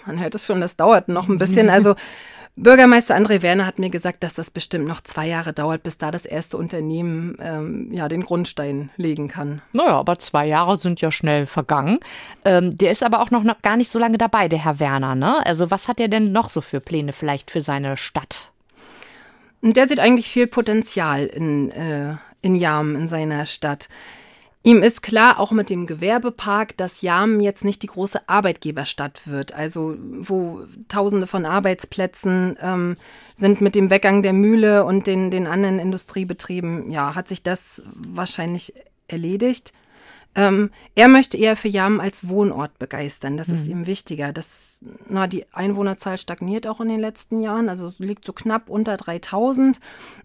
man 0.06 0.20
hört 0.20 0.34
es 0.34 0.46
schon, 0.46 0.60
das 0.60 0.76
dauert 0.76 1.08
noch 1.08 1.28
ein 1.28 1.38
bisschen. 1.38 1.70
Also 1.78 1.94
Bürgermeister 2.60 3.14
André 3.14 3.42
Werner 3.42 3.66
hat 3.66 3.78
mir 3.78 3.88
gesagt, 3.88 4.24
dass 4.24 4.34
das 4.34 4.50
bestimmt 4.50 4.88
noch 4.88 5.00
zwei 5.00 5.28
Jahre 5.28 5.52
dauert, 5.52 5.84
bis 5.84 5.96
da 5.96 6.10
das 6.10 6.26
erste 6.26 6.56
Unternehmen 6.56 7.36
ähm, 7.40 7.92
ja 7.92 8.08
den 8.08 8.24
Grundstein 8.24 8.90
legen 8.96 9.28
kann. 9.28 9.62
Naja, 9.72 9.96
aber 9.96 10.18
zwei 10.18 10.46
Jahre 10.46 10.76
sind 10.76 11.00
ja 11.00 11.12
schnell 11.12 11.46
vergangen. 11.46 12.00
Ähm, 12.44 12.76
der 12.76 12.90
ist 12.90 13.04
aber 13.04 13.20
auch 13.20 13.30
noch, 13.30 13.44
noch 13.44 13.62
gar 13.62 13.76
nicht 13.76 13.90
so 13.90 14.00
lange 14.00 14.18
dabei, 14.18 14.48
der 14.48 14.64
Herr 14.64 14.80
Werner. 14.80 15.14
Ne? 15.14 15.46
Also 15.46 15.70
was 15.70 15.86
hat 15.86 16.00
er 16.00 16.08
denn 16.08 16.32
noch 16.32 16.48
so 16.48 16.60
für 16.60 16.80
Pläne 16.80 17.12
vielleicht 17.12 17.52
für 17.52 17.62
seine 17.62 17.96
Stadt? 17.96 18.50
Der 19.62 19.86
sieht 19.86 20.00
eigentlich 20.00 20.28
viel 20.28 20.48
Potenzial 20.48 21.26
in, 21.26 21.70
äh, 21.70 22.16
in 22.42 22.56
Jam, 22.56 22.96
in 22.96 23.06
seiner 23.06 23.46
Stadt. 23.46 23.88
Ihm 24.68 24.82
ist 24.82 25.02
klar, 25.02 25.40
auch 25.40 25.50
mit 25.50 25.70
dem 25.70 25.86
Gewerbepark, 25.86 26.76
dass 26.76 27.00
Jam 27.00 27.40
jetzt 27.40 27.64
nicht 27.64 27.82
die 27.82 27.86
große 27.86 28.28
Arbeitgeberstadt 28.28 29.26
wird. 29.26 29.54
Also 29.54 29.96
wo 29.98 30.60
Tausende 30.88 31.26
von 31.26 31.46
Arbeitsplätzen 31.46 32.58
ähm, 32.60 32.96
sind 33.34 33.62
mit 33.62 33.74
dem 33.74 33.88
Weggang 33.88 34.22
der 34.22 34.34
Mühle 34.34 34.84
und 34.84 35.06
den, 35.06 35.30
den 35.30 35.46
anderen 35.46 35.78
Industriebetrieben, 35.78 36.90
ja, 36.90 37.14
hat 37.14 37.28
sich 37.28 37.42
das 37.42 37.82
wahrscheinlich 37.94 38.74
erledigt. 39.06 39.72
Ähm, 40.38 40.70
er 40.94 41.08
möchte 41.08 41.36
eher 41.36 41.56
für 41.56 41.66
Jam 41.66 41.98
als 41.98 42.28
Wohnort 42.28 42.78
begeistern. 42.78 43.36
Das 43.36 43.48
mhm. 43.48 43.54
ist 43.54 43.66
ihm 43.66 43.86
wichtiger. 43.86 44.32
Das, 44.32 44.78
na, 45.08 45.26
die 45.26 45.52
Einwohnerzahl 45.52 46.16
stagniert 46.16 46.68
auch 46.68 46.80
in 46.80 46.86
den 46.86 47.00
letzten 47.00 47.40
Jahren, 47.40 47.68
also 47.68 47.90
liegt 47.98 48.24
so 48.24 48.32
knapp 48.32 48.70
unter 48.70 48.96
3000. 48.96 49.80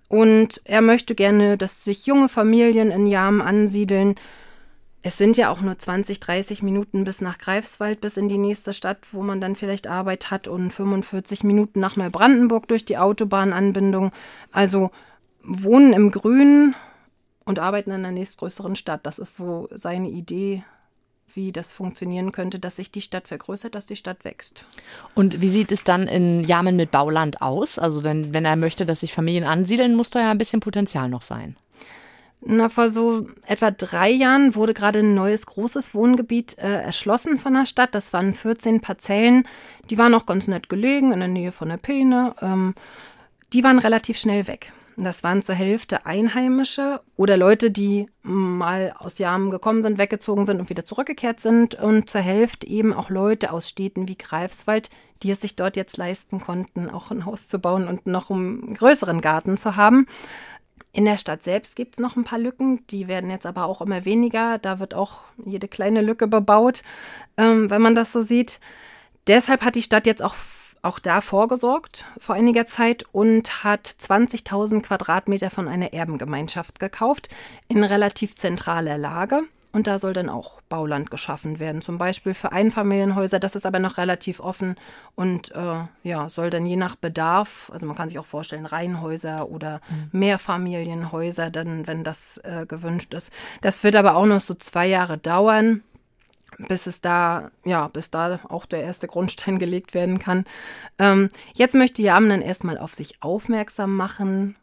Und 0.09 0.61
er 0.65 0.83
möchte 0.83 1.15
gerne, 1.15 1.57
dass 1.57 1.83
sich 1.83 2.05
junge 2.05 2.29
Familien 2.29 2.91
in 2.91 3.07
Jam 3.07 3.41
ansiedeln. 3.41 4.13
Es 5.01 5.17
sind 5.17 5.35
ja 5.35 5.49
auch 5.49 5.61
nur 5.61 5.79
20, 5.79 6.19
30 6.19 6.61
Minuten 6.61 7.05
bis 7.05 7.19
nach 7.19 7.39
Greifswald, 7.39 7.99
bis 7.99 8.15
in 8.15 8.29
die 8.29 8.37
nächste 8.37 8.71
Stadt, 8.71 8.99
wo 9.13 9.23
man 9.23 9.41
dann 9.41 9.55
vielleicht 9.55 9.87
Arbeit 9.87 10.29
hat 10.29 10.47
und 10.47 10.69
45 10.69 11.43
Minuten 11.43 11.79
nach 11.79 11.95
Neubrandenburg 11.95 12.67
durch 12.67 12.85
die 12.85 12.99
Autobahnanbindung. 12.99 14.11
Also 14.51 14.91
Wohnen 15.41 15.91
im 15.91 16.11
Grünen 16.11 16.75
und 17.45 17.59
arbeiten 17.59 17.91
in 17.91 18.03
der 18.03 18.11
nächstgrößeren 18.11 18.75
Stadt. 18.75 19.05
Das 19.05 19.19
ist 19.19 19.35
so 19.35 19.67
seine 19.71 20.09
Idee, 20.09 20.63
wie 21.33 21.51
das 21.51 21.71
funktionieren 21.71 22.31
könnte, 22.31 22.59
dass 22.59 22.75
sich 22.75 22.91
die 22.91 23.01
Stadt 23.01 23.27
vergrößert, 23.27 23.73
dass 23.75 23.85
die 23.85 23.95
Stadt 23.95 24.23
wächst. 24.23 24.65
Und 25.15 25.41
wie 25.41 25.49
sieht 25.49 25.71
es 25.71 25.83
dann 25.83 26.07
in 26.07 26.43
Jamen 26.43 26.75
mit 26.75 26.91
Bauland 26.91 27.41
aus? 27.41 27.79
Also 27.79 28.01
denn, 28.01 28.33
wenn 28.33 28.45
er 28.45 28.55
möchte, 28.55 28.85
dass 28.85 29.01
sich 29.01 29.13
Familien 29.13 29.43
ansiedeln, 29.43 29.95
muss 29.95 30.09
da 30.09 30.21
ja 30.21 30.31
ein 30.31 30.37
bisschen 30.37 30.59
Potenzial 30.59 31.09
noch 31.09 31.23
sein. 31.23 31.55
Na, 32.45 32.67
vor 32.67 32.89
so 32.89 33.27
etwa 33.47 33.71
drei 33.71 34.09
Jahren 34.09 34.53
wurde 34.53 34.73
gerade 34.73 34.99
ein 34.99 35.15
neues 35.15 35.45
großes 35.45 35.95
Wohngebiet 35.95 36.57
äh, 36.57 36.81
erschlossen 36.81 37.37
von 37.37 37.53
der 37.53 37.65
Stadt. 37.65 37.95
Das 37.95 38.11
waren 38.11 38.33
14 38.33 38.81
Parzellen. 38.81 39.47
Die 39.89 39.97
waren 39.97 40.13
auch 40.13 40.25
ganz 40.25 40.47
nett 40.47 40.67
gelegen 40.67 41.13
in 41.13 41.19
der 41.19 41.29
Nähe 41.29 41.53
von 41.53 41.69
der 41.69 41.77
Peene. 41.77 42.35
Ähm, 42.41 42.75
die 43.53 43.63
waren 43.63 43.79
relativ 43.79 44.17
schnell 44.17 44.47
weg. 44.47 44.73
Das 44.95 45.23
waren 45.23 45.41
zur 45.41 45.55
Hälfte 45.55 46.05
Einheimische 46.05 47.01
oder 47.15 47.35
Leute, 47.35 47.71
die 47.71 48.07
mal 48.21 48.93
aus 48.97 49.17
Jahren 49.17 49.49
gekommen 49.49 49.81
sind, 49.81 49.97
weggezogen 49.97 50.45
sind 50.45 50.59
und 50.59 50.69
wieder 50.69 50.85
zurückgekehrt 50.85 51.39
sind. 51.39 51.75
Und 51.75 52.09
zur 52.09 52.21
Hälfte 52.21 52.67
eben 52.67 52.93
auch 52.93 53.09
Leute 53.09 53.51
aus 53.51 53.67
Städten 53.67 54.07
wie 54.07 54.17
Greifswald, 54.17 54.89
die 55.23 55.31
es 55.31 55.41
sich 55.41 55.55
dort 55.55 55.75
jetzt 55.75 55.97
leisten 55.97 56.39
konnten, 56.39 56.89
auch 56.89 57.11
ein 57.11 57.25
Haus 57.25 57.47
zu 57.47 57.59
bauen 57.59 57.87
und 57.87 58.05
noch 58.05 58.29
einen 58.29 58.75
größeren 58.75 59.21
Garten 59.21 59.57
zu 59.57 59.75
haben. 59.75 60.07
In 60.91 61.05
der 61.05 61.17
Stadt 61.17 61.41
selbst 61.41 61.75
gibt 61.75 61.95
es 61.95 61.99
noch 61.99 62.15
ein 62.15 62.23
paar 62.23 62.37
Lücken, 62.37 62.85
die 62.91 63.07
werden 63.07 63.31
jetzt 63.31 63.47
aber 63.47 63.65
auch 63.65 63.81
immer 63.81 64.05
weniger. 64.05 64.59
Da 64.59 64.77
wird 64.79 64.93
auch 64.93 65.21
jede 65.43 65.67
kleine 65.67 66.01
Lücke 66.01 66.27
bebaut, 66.27 66.83
ähm, 67.37 67.71
wenn 67.71 67.81
man 67.81 67.95
das 67.95 68.11
so 68.11 68.21
sieht. 68.21 68.59
Deshalb 69.25 69.61
hat 69.61 69.73
die 69.73 69.81
Stadt 69.81 70.05
jetzt 70.05 70.21
auch 70.21 70.35
auch 70.83 70.99
da 70.99 71.21
vorgesorgt 71.21 72.05
vor 72.19 72.35
einiger 72.35 72.67
Zeit 72.67 73.05
und 73.11 73.63
hat 73.63 73.87
20.000 73.87 74.81
Quadratmeter 74.81 75.49
von 75.49 75.67
einer 75.67 75.93
Erbengemeinschaft 75.93 76.79
gekauft 76.79 77.29
in 77.67 77.83
relativ 77.83 78.35
zentraler 78.35 78.97
Lage. 78.97 79.43
Und 79.71 79.87
da 79.87 79.97
soll 79.97 80.13
dann 80.13 80.29
auch 80.29 80.61
Bauland 80.69 81.09
geschaffen 81.09 81.57
werden, 81.57 81.81
zum 81.81 81.97
Beispiel 81.97 82.35
für 82.35 82.51
Einfamilienhäuser. 82.51 83.39
Das 83.39 83.55
ist 83.55 83.65
aber 83.65 83.79
noch 83.79 83.97
relativ 83.97 84.39
offen 84.39 84.75
und 85.15 85.51
äh, 85.55 85.85
ja, 86.03 86.29
soll 86.29 86.51
dann 86.51 86.67
je 86.67 86.75
nach 86.75 86.95
Bedarf, 86.95 87.71
also 87.73 87.87
man 87.87 87.95
kann 87.95 88.07
sich 88.07 88.19
auch 88.19 88.27
vorstellen, 88.27 88.67
Reihenhäuser 88.67 89.49
oder 89.49 89.81
mhm. 89.89 90.19
Mehrfamilienhäuser, 90.19 91.49
dann, 91.49 91.87
wenn 91.87 92.03
das 92.03 92.37
äh, 92.43 92.67
gewünscht 92.67 93.15
ist. 93.15 93.31
Das 93.61 93.83
wird 93.83 93.95
aber 93.95 94.15
auch 94.15 94.27
noch 94.27 94.41
so 94.41 94.53
zwei 94.53 94.85
Jahre 94.85 95.17
dauern 95.17 95.81
bis 96.57 96.87
es 96.87 97.01
da, 97.01 97.51
ja, 97.65 97.87
bis 97.87 98.11
da 98.11 98.39
auch 98.49 98.65
der 98.65 98.83
erste 98.83 99.07
Grundstein 99.07 99.59
gelegt 99.59 99.93
werden 99.93 100.19
kann. 100.19 100.45
Ähm, 100.99 101.29
jetzt 101.53 101.75
möchte 101.75 102.01
Jam 102.01 102.29
dann 102.29 102.41
erstmal 102.41 102.77
auf 102.77 102.93
sich 102.93 103.21
aufmerksam 103.21 103.95
machen 103.95 104.55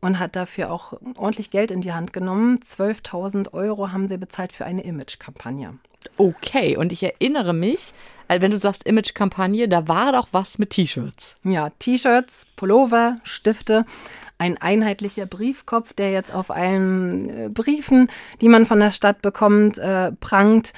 und 0.00 0.18
hat 0.18 0.36
dafür 0.36 0.70
auch 0.70 0.94
ordentlich 1.16 1.50
Geld 1.50 1.70
in 1.70 1.80
die 1.80 1.92
Hand 1.92 2.12
genommen. 2.12 2.60
12.000 2.60 3.52
Euro 3.52 3.92
haben 3.92 4.08
sie 4.08 4.18
bezahlt 4.18 4.52
für 4.52 4.64
eine 4.64 4.82
Image-Kampagne. 4.82 5.78
Okay, 6.18 6.76
und 6.76 6.92
ich 6.92 7.02
erinnere 7.02 7.52
mich, 7.52 7.92
äh, 8.28 8.40
wenn 8.40 8.50
du 8.50 8.56
sagst 8.56 8.86
Image-Kampagne, 8.86 9.68
da 9.68 9.88
war 9.88 10.12
doch 10.12 10.28
was 10.32 10.58
mit 10.58 10.70
T-Shirts. 10.70 11.36
Ja, 11.42 11.70
T-Shirts, 11.78 12.46
Pullover, 12.56 13.16
Stifte 13.24 13.84
ein 14.38 14.58
einheitlicher 14.58 15.26
Briefkopf, 15.26 15.92
der 15.94 16.12
jetzt 16.12 16.32
auf 16.32 16.50
allen 16.50 17.30
äh, 17.30 17.48
Briefen, 17.48 18.08
die 18.40 18.48
man 18.48 18.66
von 18.66 18.80
der 18.80 18.90
Stadt 18.90 19.22
bekommt, 19.22 19.78
äh, 19.78 20.12
prangt. 20.12 20.72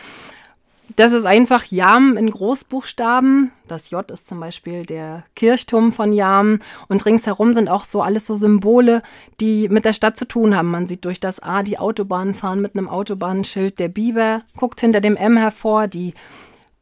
Das 0.97 1.13
ist 1.13 1.25
einfach 1.25 1.65
Jam 1.67 2.17
in 2.17 2.31
Großbuchstaben. 2.31 3.53
Das 3.67 3.91
J 3.91 4.11
ist 4.11 4.29
zum 4.29 4.41
Beispiel 4.41 4.87
der 4.87 5.25
Kirchturm 5.37 5.93
von 5.93 6.13
Jam. 6.13 6.61
Und 6.89 7.05
ringsherum 7.05 7.53
sind 7.53 7.69
auch 7.69 7.85
so 7.85 8.03
alles 8.03 8.27
so 8.27 8.37
Symbole, 8.37 9.03
die 9.41 9.69
mit 9.69 9.85
der 9.85 9.93
Stadt 9.93 10.17
zu 10.17 10.27
tun 10.27 10.57
haben. 10.57 10.71
Man 10.71 10.87
sieht 10.87 11.05
durch 11.05 11.21
das 11.21 11.41
A 11.41 11.63
die 11.63 11.79
Autobahn 11.79 12.35
fahren 12.35 12.61
mit 12.61 12.75
einem 12.75 12.89
Autobahnschild. 12.89 13.79
Der 13.79 13.89
Biber 13.89 14.43
guckt 14.57 14.81
hinter 14.81 15.01
dem 15.01 15.17
M 15.17 15.37
hervor. 15.37 15.89
Die 15.89 16.15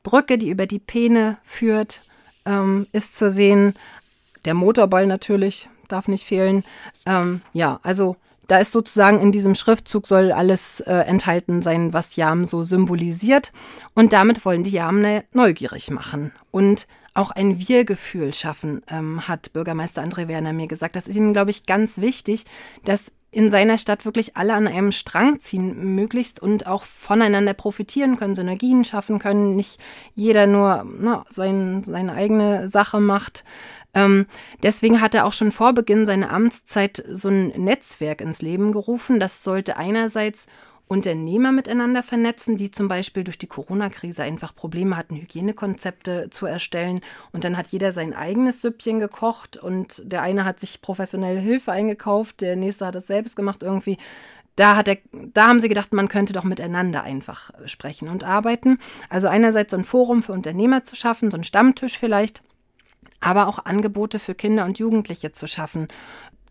Brücke, 0.02 0.38
die 0.38 0.50
über 0.50 0.66
die 0.66 0.78
Peene 0.78 1.38
führt, 1.42 2.02
ähm, 2.44 2.86
ist 2.92 3.18
zu 3.18 3.28
sehen. 3.28 3.74
Der 4.44 4.54
Motorball 4.54 5.06
natürlich 5.06 5.68
darf 5.88 6.06
nicht 6.06 6.24
fehlen. 6.24 6.64
Ähm, 7.06 7.40
ja, 7.52 7.80
also 7.82 8.16
da 8.46 8.58
ist 8.58 8.72
sozusagen 8.72 9.20
in 9.20 9.32
diesem 9.32 9.54
Schriftzug 9.54 10.06
soll 10.06 10.32
alles 10.32 10.80
äh, 10.80 10.92
enthalten 10.92 11.62
sein, 11.62 11.92
was 11.92 12.16
Jam 12.16 12.44
so 12.44 12.62
symbolisiert. 12.62 13.52
Und 13.94 14.12
damit 14.12 14.44
wollen 14.44 14.62
die 14.62 14.70
Jamner 14.70 15.24
neugierig 15.32 15.90
machen 15.90 16.32
und 16.50 16.86
auch 17.14 17.30
ein 17.30 17.58
Wir-Gefühl 17.58 18.34
schaffen, 18.34 18.82
ähm, 18.88 19.26
hat 19.26 19.52
Bürgermeister 19.52 20.02
André 20.02 20.28
Werner 20.28 20.52
mir 20.52 20.66
gesagt. 20.66 20.96
Das 20.96 21.08
ist 21.08 21.16
ihm, 21.16 21.32
glaube 21.32 21.50
ich, 21.50 21.64
ganz 21.64 21.98
wichtig, 21.98 22.44
dass 22.84 23.10
in 23.30 23.50
seiner 23.50 23.76
Stadt 23.76 24.04
wirklich 24.04 24.36
alle 24.36 24.54
an 24.54 24.66
einem 24.66 24.92
Strang 24.92 25.40
ziehen, 25.40 25.94
möglichst 25.94 26.40
und 26.40 26.66
auch 26.66 26.84
voneinander 26.84 27.54
profitieren 27.54 28.16
können, 28.16 28.34
Synergien 28.34 28.84
schaffen 28.84 29.18
können, 29.18 29.56
nicht 29.56 29.78
jeder 30.14 30.46
nur 30.46 30.86
na, 30.98 31.24
sein, 31.28 31.82
seine 31.84 32.14
eigene 32.14 32.68
Sache 32.68 33.00
macht. 33.00 33.44
Ähm, 33.96 34.26
deswegen 34.62 35.00
hat 35.00 35.14
er 35.14 35.24
auch 35.24 35.32
schon 35.32 35.50
vor 35.50 35.72
Beginn 35.72 36.04
seiner 36.04 36.30
Amtszeit 36.30 37.02
so 37.08 37.28
ein 37.28 37.48
Netzwerk 37.48 38.20
ins 38.20 38.42
Leben 38.42 38.70
gerufen. 38.70 39.18
Das 39.18 39.42
sollte 39.42 39.78
einerseits 39.78 40.46
Unternehmer 40.86 41.50
miteinander 41.50 42.02
vernetzen, 42.02 42.56
die 42.56 42.70
zum 42.70 42.88
Beispiel 42.88 43.24
durch 43.24 43.38
die 43.38 43.48
Corona-Krise 43.48 44.22
einfach 44.22 44.54
Probleme 44.54 44.96
hatten, 44.96 45.16
Hygienekonzepte 45.16 46.28
zu 46.30 46.46
erstellen. 46.46 47.00
Und 47.32 47.42
dann 47.42 47.56
hat 47.56 47.68
jeder 47.68 47.90
sein 47.90 48.14
eigenes 48.14 48.60
Süppchen 48.60 49.00
gekocht 49.00 49.56
und 49.56 50.02
der 50.04 50.22
eine 50.22 50.44
hat 50.44 50.60
sich 50.60 50.82
professionelle 50.82 51.40
Hilfe 51.40 51.72
eingekauft, 51.72 52.42
der 52.42 52.54
nächste 52.54 52.86
hat 52.86 52.94
es 52.94 53.06
selbst 53.06 53.34
gemacht 53.34 53.62
irgendwie. 53.62 53.96
Da, 54.56 54.76
hat 54.76 54.88
er, 54.88 54.98
da 55.12 55.48
haben 55.48 55.60
sie 55.60 55.68
gedacht, 55.68 55.92
man 55.92 56.08
könnte 56.08 56.32
doch 56.32 56.44
miteinander 56.44 57.02
einfach 57.02 57.50
sprechen 57.66 58.08
und 58.08 58.24
arbeiten. 58.24 58.78
Also 59.08 59.26
einerseits 59.28 59.72
so 59.72 59.76
ein 59.76 59.84
Forum 59.84 60.22
für 60.22 60.32
Unternehmer 60.32 60.84
zu 60.84 60.96
schaffen, 60.96 61.30
so 61.30 61.36
ein 61.36 61.44
Stammtisch 61.44 61.98
vielleicht 61.98 62.42
aber 63.20 63.48
auch 63.48 63.64
Angebote 63.64 64.18
für 64.18 64.34
Kinder 64.34 64.64
und 64.64 64.78
Jugendliche 64.78 65.32
zu 65.32 65.46
schaffen. 65.46 65.88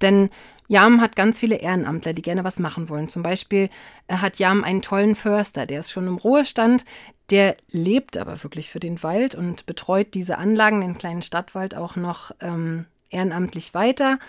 Denn 0.01 0.29
Jam 0.67 0.99
hat 0.99 1.15
ganz 1.15 1.39
viele 1.39 1.57
Ehrenamtler, 1.57 2.13
die 2.13 2.21
gerne 2.21 2.43
was 2.43 2.59
machen 2.59 2.89
wollen. 2.89 3.07
Zum 3.07 3.23
Beispiel 3.23 3.69
äh, 4.07 4.15
hat 4.15 4.39
Jam 4.39 4.63
einen 4.63 4.81
tollen 4.81 5.15
Förster, 5.15 5.65
der 5.65 5.81
ist 5.81 5.91
schon 5.91 6.07
im 6.07 6.17
Ruhestand, 6.17 6.85
der 7.29 7.55
lebt 7.71 8.17
aber 8.17 8.43
wirklich 8.43 8.69
für 8.69 8.79
den 8.79 9.01
Wald 9.03 9.35
und 9.35 9.65
betreut 9.65 10.13
diese 10.13 10.37
Anlagen, 10.37 10.81
den 10.81 10.97
kleinen 10.97 11.21
Stadtwald 11.21 11.75
auch 11.75 11.95
noch 11.95 12.31
ähm, 12.41 12.85
ehrenamtlich 13.09 13.73
weiter. 13.73 14.19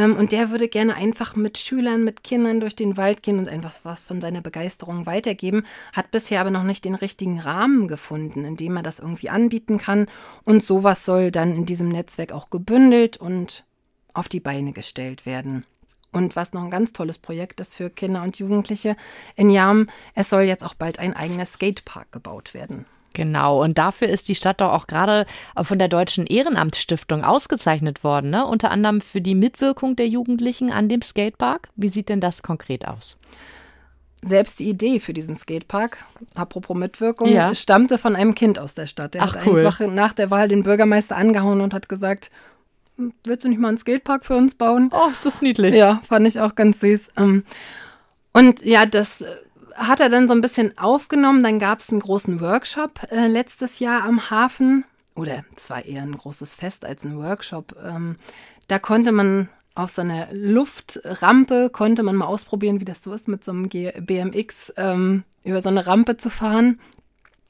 Ähm, 0.00 0.16
und 0.16 0.32
der 0.32 0.50
würde 0.50 0.68
gerne 0.68 0.94
einfach 0.94 1.36
mit 1.36 1.58
Schülern, 1.58 2.04
mit 2.04 2.24
Kindern 2.24 2.60
durch 2.60 2.74
den 2.74 2.96
Wald 2.96 3.22
gehen 3.22 3.38
und 3.38 3.48
einfach 3.48 3.78
was 3.82 4.02
von 4.02 4.22
seiner 4.22 4.40
Begeisterung 4.40 5.04
weitergeben, 5.04 5.66
hat 5.92 6.10
bisher 6.10 6.40
aber 6.40 6.50
noch 6.50 6.62
nicht 6.62 6.86
den 6.86 6.94
richtigen 6.94 7.38
Rahmen 7.38 7.86
gefunden, 7.86 8.46
in 8.46 8.56
dem 8.56 8.76
er 8.76 8.82
das 8.82 8.98
irgendwie 8.98 9.28
anbieten 9.28 9.76
kann. 9.76 10.06
Und 10.44 10.64
sowas 10.64 11.04
soll 11.04 11.30
dann 11.30 11.54
in 11.54 11.66
diesem 11.66 11.88
Netzwerk 11.88 12.32
auch 12.32 12.48
gebündelt 12.48 13.18
und 13.18 13.64
auf 14.14 14.28
die 14.28 14.40
Beine 14.40 14.72
gestellt 14.72 15.26
werden. 15.26 15.64
Und 16.12 16.34
was 16.34 16.54
noch 16.54 16.64
ein 16.64 16.70
ganz 16.70 16.92
tolles 16.94 17.18
Projekt 17.18 17.60
ist 17.60 17.74
für 17.74 17.90
Kinder 17.90 18.22
und 18.22 18.38
Jugendliche 18.38 18.96
in 19.36 19.50
Jam, 19.50 19.86
es 20.14 20.30
soll 20.30 20.42
jetzt 20.42 20.64
auch 20.64 20.74
bald 20.74 20.98
ein 20.98 21.14
eigener 21.14 21.46
Skatepark 21.46 22.10
gebaut 22.10 22.54
werden. 22.54 22.86
Genau, 23.12 23.62
und 23.62 23.78
dafür 23.78 24.08
ist 24.08 24.28
die 24.28 24.34
Stadt 24.34 24.60
doch 24.60 24.72
auch 24.72 24.86
gerade 24.86 25.26
von 25.62 25.78
der 25.78 25.88
Deutschen 25.88 26.26
Ehrenamtsstiftung 26.26 27.24
ausgezeichnet 27.24 28.04
worden, 28.04 28.30
ne? 28.30 28.46
unter 28.46 28.70
anderem 28.70 29.00
für 29.00 29.20
die 29.20 29.34
Mitwirkung 29.34 29.96
der 29.96 30.06
Jugendlichen 30.06 30.70
an 30.70 30.88
dem 30.88 31.02
Skatepark. 31.02 31.68
Wie 31.74 31.88
sieht 31.88 32.08
denn 32.08 32.20
das 32.20 32.42
konkret 32.42 32.86
aus? 32.86 33.18
Selbst 34.22 34.60
die 34.60 34.68
Idee 34.68 35.00
für 35.00 35.14
diesen 35.14 35.36
Skatepark, 35.36 35.98
apropos 36.34 36.76
Mitwirkung, 36.76 37.32
ja. 37.32 37.54
stammte 37.54 37.96
von 37.96 38.14
einem 38.14 38.34
Kind 38.34 38.58
aus 38.58 38.74
der 38.74 38.86
Stadt. 38.86 39.14
Der 39.14 39.22
Ach, 39.22 39.34
hat 39.34 39.46
cool. 39.46 39.66
einfach 39.66 39.86
nach 39.88 40.12
der 40.12 40.30
Wahl 40.30 40.46
den 40.46 40.62
Bürgermeister 40.62 41.16
angehauen 41.16 41.62
und 41.62 41.72
hat 41.72 41.88
gesagt, 41.88 42.30
hm, 42.96 43.14
willst 43.24 43.44
du 43.44 43.48
nicht 43.48 43.58
mal 43.58 43.68
einen 43.68 43.78
Skatepark 43.78 44.26
für 44.26 44.36
uns 44.36 44.54
bauen? 44.54 44.90
Oh, 44.92 45.10
ist 45.10 45.24
das 45.24 45.40
niedlich. 45.40 45.74
Ja, 45.74 46.02
fand 46.06 46.28
ich 46.28 46.38
auch 46.38 46.54
ganz 46.54 46.80
süß. 46.80 47.08
Ähm, 47.16 47.44
und 48.32 48.64
ja, 48.64 48.84
das 48.84 49.24
hat 49.80 50.00
er 50.00 50.08
dann 50.08 50.28
so 50.28 50.34
ein 50.34 50.40
bisschen 50.40 50.76
aufgenommen. 50.78 51.42
Dann 51.42 51.58
gab 51.58 51.80
es 51.80 51.90
einen 51.90 52.00
großen 52.00 52.40
Workshop 52.40 53.10
äh, 53.10 53.26
letztes 53.26 53.78
Jahr 53.78 54.04
am 54.04 54.30
Hafen. 54.30 54.84
Oder 55.14 55.44
es 55.56 55.68
war 55.70 55.84
eher 55.84 56.02
ein 56.02 56.16
großes 56.16 56.54
Fest 56.54 56.84
als 56.84 57.04
ein 57.04 57.18
Workshop. 57.18 57.74
Ähm, 57.84 58.16
da 58.68 58.78
konnte 58.78 59.10
man 59.12 59.48
auf 59.74 59.90
so 59.90 60.02
einer 60.02 60.28
Luftrampe, 60.32 61.70
konnte 61.70 62.02
man 62.02 62.16
mal 62.16 62.26
ausprobieren, 62.26 62.80
wie 62.80 62.84
das 62.84 63.02
so 63.02 63.12
ist, 63.12 63.28
mit 63.28 63.44
so 63.44 63.52
einem 63.52 63.68
BMX 63.68 64.72
ähm, 64.76 65.24
über 65.42 65.60
so 65.60 65.68
eine 65.68 65.86
Rampe 65.86 66.16
zu 66.16 66.30
fahren. 66.30 66.78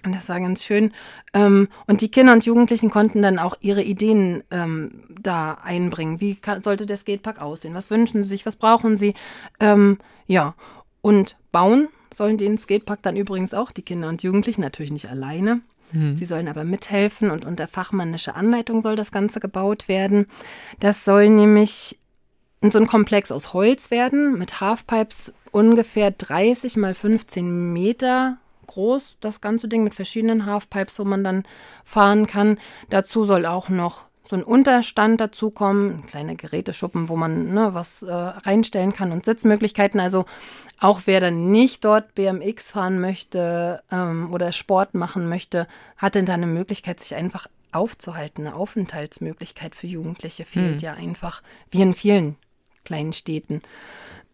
Und 0.05 0.15
das 0.15 0.29
war 0.31 0.41
ganz 0.41 0.65
schön. 0.65 0.93
Ähm, 1.35 1.69
und 1.87 2.01
die 2.01 2.11
Kinder 2.11 2.33
und 2.33 2.47
Jugendlichen 2.47 2.91
konnten 2.91 3.21
dann 3.21 3.39
auch 3.39 3.57
ihre 3.61 3.83
Ideen 3.83 4.43
ähm, 4.51 5.03
da 5.21 5.59
einbringen. 5.63 6.21
Wie 6.21 6.37
kann, 6.37 6.63
sollte 6.63 6.87
der 6.87 6.97
Skatepark 6.97 7.43
aussehen? 7.43 7.75
Was 7.75 7.91
wünschen 7.91 8.23
sie 8.23 8.31
sich? 8.31 8.47
Was 8.47 8.57
brauchen 8.57 8.97
sie? 8.97 9.15
Ähm, 9.59 9.99
ja, 10.27 10.55
und 11.03 11.37
bauen 11.53 11.89
sollen 12.13 12.39
den 12.39 12.59
Skatepark 12.59 13.03
dann 13.03 13.17
übrigens 13.17 13.55
auch 13.55 13.71
die 13.71 13.83
Kinder 13.83 14.09
und 14.09 14.23
Jugendlichen, 14.23 14.61
natürlich 14.61 14.93
nicht 14.93 15.09
alleine. 15.09 15.61
Mhm. 15.93 16.17
Sie 16.17 16.25
sollen 16.25 16.49
aber 16.49 16.65
mithelfen 16.65 17.31
und 17.31 17.45
unter 17.45 17.69
fachmännischer 17.69 18.37
Anleitung 18.37 18.83
soll 18.83 18.97
das 18.97 19.13
Ganze 19.13 19.41
gebaut 19.41 19.89
werden. 19.89 20.27
Das 20.79 21.05
soll 21.05 21.29
nämlich 21.29 21.99
so 22.63 22.79
ein 22.79 22.87
Komplex 22.87 23.33
aus 23.33 23.55
Holz 23.55 23.91
werden, 23.91 24.39
mit 24.39 24.61
Halfpipes 24.61 25.33
ungefähr 25.51 26.11
30 26.11 26.77
mal 26.77 26.95
15 26.95 27.73
Meter 27.73 28.39
groß, 28.67 29.17
das 29.21 29.41
ganze 29.41 29.67
Ding 29.67 29.83
mit 29.83 29.95
verschiedenen 29.95 30.47
Halfpipes, 30.47 30.99
wo 30.99 31.05
man 31.05 31.25
dann 31.25 31.45
fahren 31.85 32.27
kann. 32.27 32.59
Dazu 32.89 33.25
soll 33.25 33.47
auch 33.47 33.69
noch 33.69 34.05
so 34.31 34.37
ein 34.37 34.45
Unterstand 34.45 35.21
dazukommen, 35.21 35.91
ein 35.91 36.07
kleiner 36.07 36.37
Geräteschuppen, 36.37 37.09
wo 37.09 37.17
man 37.17 37.53
ne, 37.53 37.75
was 37.75 38.03
äh, 38.03 38.13
reinstellen 38.13 38.93
kann 38.93 39.11
und 39.11 39.25
Sitzmöglichkeiten. 39.25 39.99
Also 39.99 40.25
auch 40.79 41.03
wer 41.07 41.21
dann 41.21 41.51
nicht 41.51 41.85
dort 41.85 42.15
BMX 42.15 42.71
fahren 42.71 43.01
möchte 43.01 43.83
ähm, 43.91 44.33
oder 44.33 44.53
Sport 44.53 44.95
machen 44.95 45.29
möchte, 45.29 45.67
hat 45.97 46.15
dann 46.15 46.27
da 46.27 46.35
eine 46.35 46.47
Möglichkeit, 46.47 47.01
sich 47.01 47.17
einfach 47.17 47.49
aufzuhalten. 47.73 48.47
Eine 48.47 48.55
Aufenthaltsmöglichkeit 48.55 49.75
für 49.75 49.89
Jugendliche 49.89 50.45
fehlt 50.45 50.77
mhm. 50.77 50.79
ja 50.79 50.95
einfach, 50.95 51.43
wie 51.73 51.83
in 51.83 51.95
vielen 51.95 52.37
kleinen 52.85 53.13
Städten. 53.13 53.63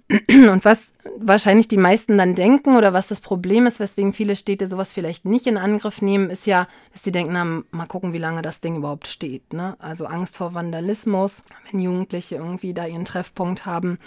Und 0.30 0.64
was 0.64 0.92
wahrscheinlich 1.18 1.66
die 1.66 1.76
meisten 1.76 2.16
dann 2.16 2.34
denken 2.36 2.76
oder 2.76 2.92
was 2.92 3.08
das 3.08 3.20
Problem 3.20 3.66
ist, 3.66 3.80
weswegen 3.80 4.12
viele 4.12 4.36
Städte 4.36 4.68
sowas 4.68 4.92
vielleicht 4.92 5.24
nicht 5.24 5.46
in 5.46 5.56
Angriff 5.56 6.00
nehmen, 6.00 6.30
ist 6.30 6.46
ja, 6.46 6.68
dass 6.92 7.02
sie 7.02 7.10
denken, 7.12 7.32
na, 7.32 7.62
mal 7.70 7.86
gucken, 7.86 8.12
wie 8.12 8.18
lange 8.18 8.42
das 8.42 8.60
Ding 8.60 8.76
überhaupt 8.76 9.08
steht. 9.08 9.52
Ne? 9.52 9.76
Also 9.80 10.06
Angst 10.06 10.36
vor 10.36 10.54
Vandalismus, 10.54 11.42
wenn 11.70 11.80
Jugendliche 11.80 12.36
irgendwie 12.36 12.72
da 12.72 12.86
ihren 12.86 13.04
Treffpunkt 13.04 13.66
haben. 13.66 13.98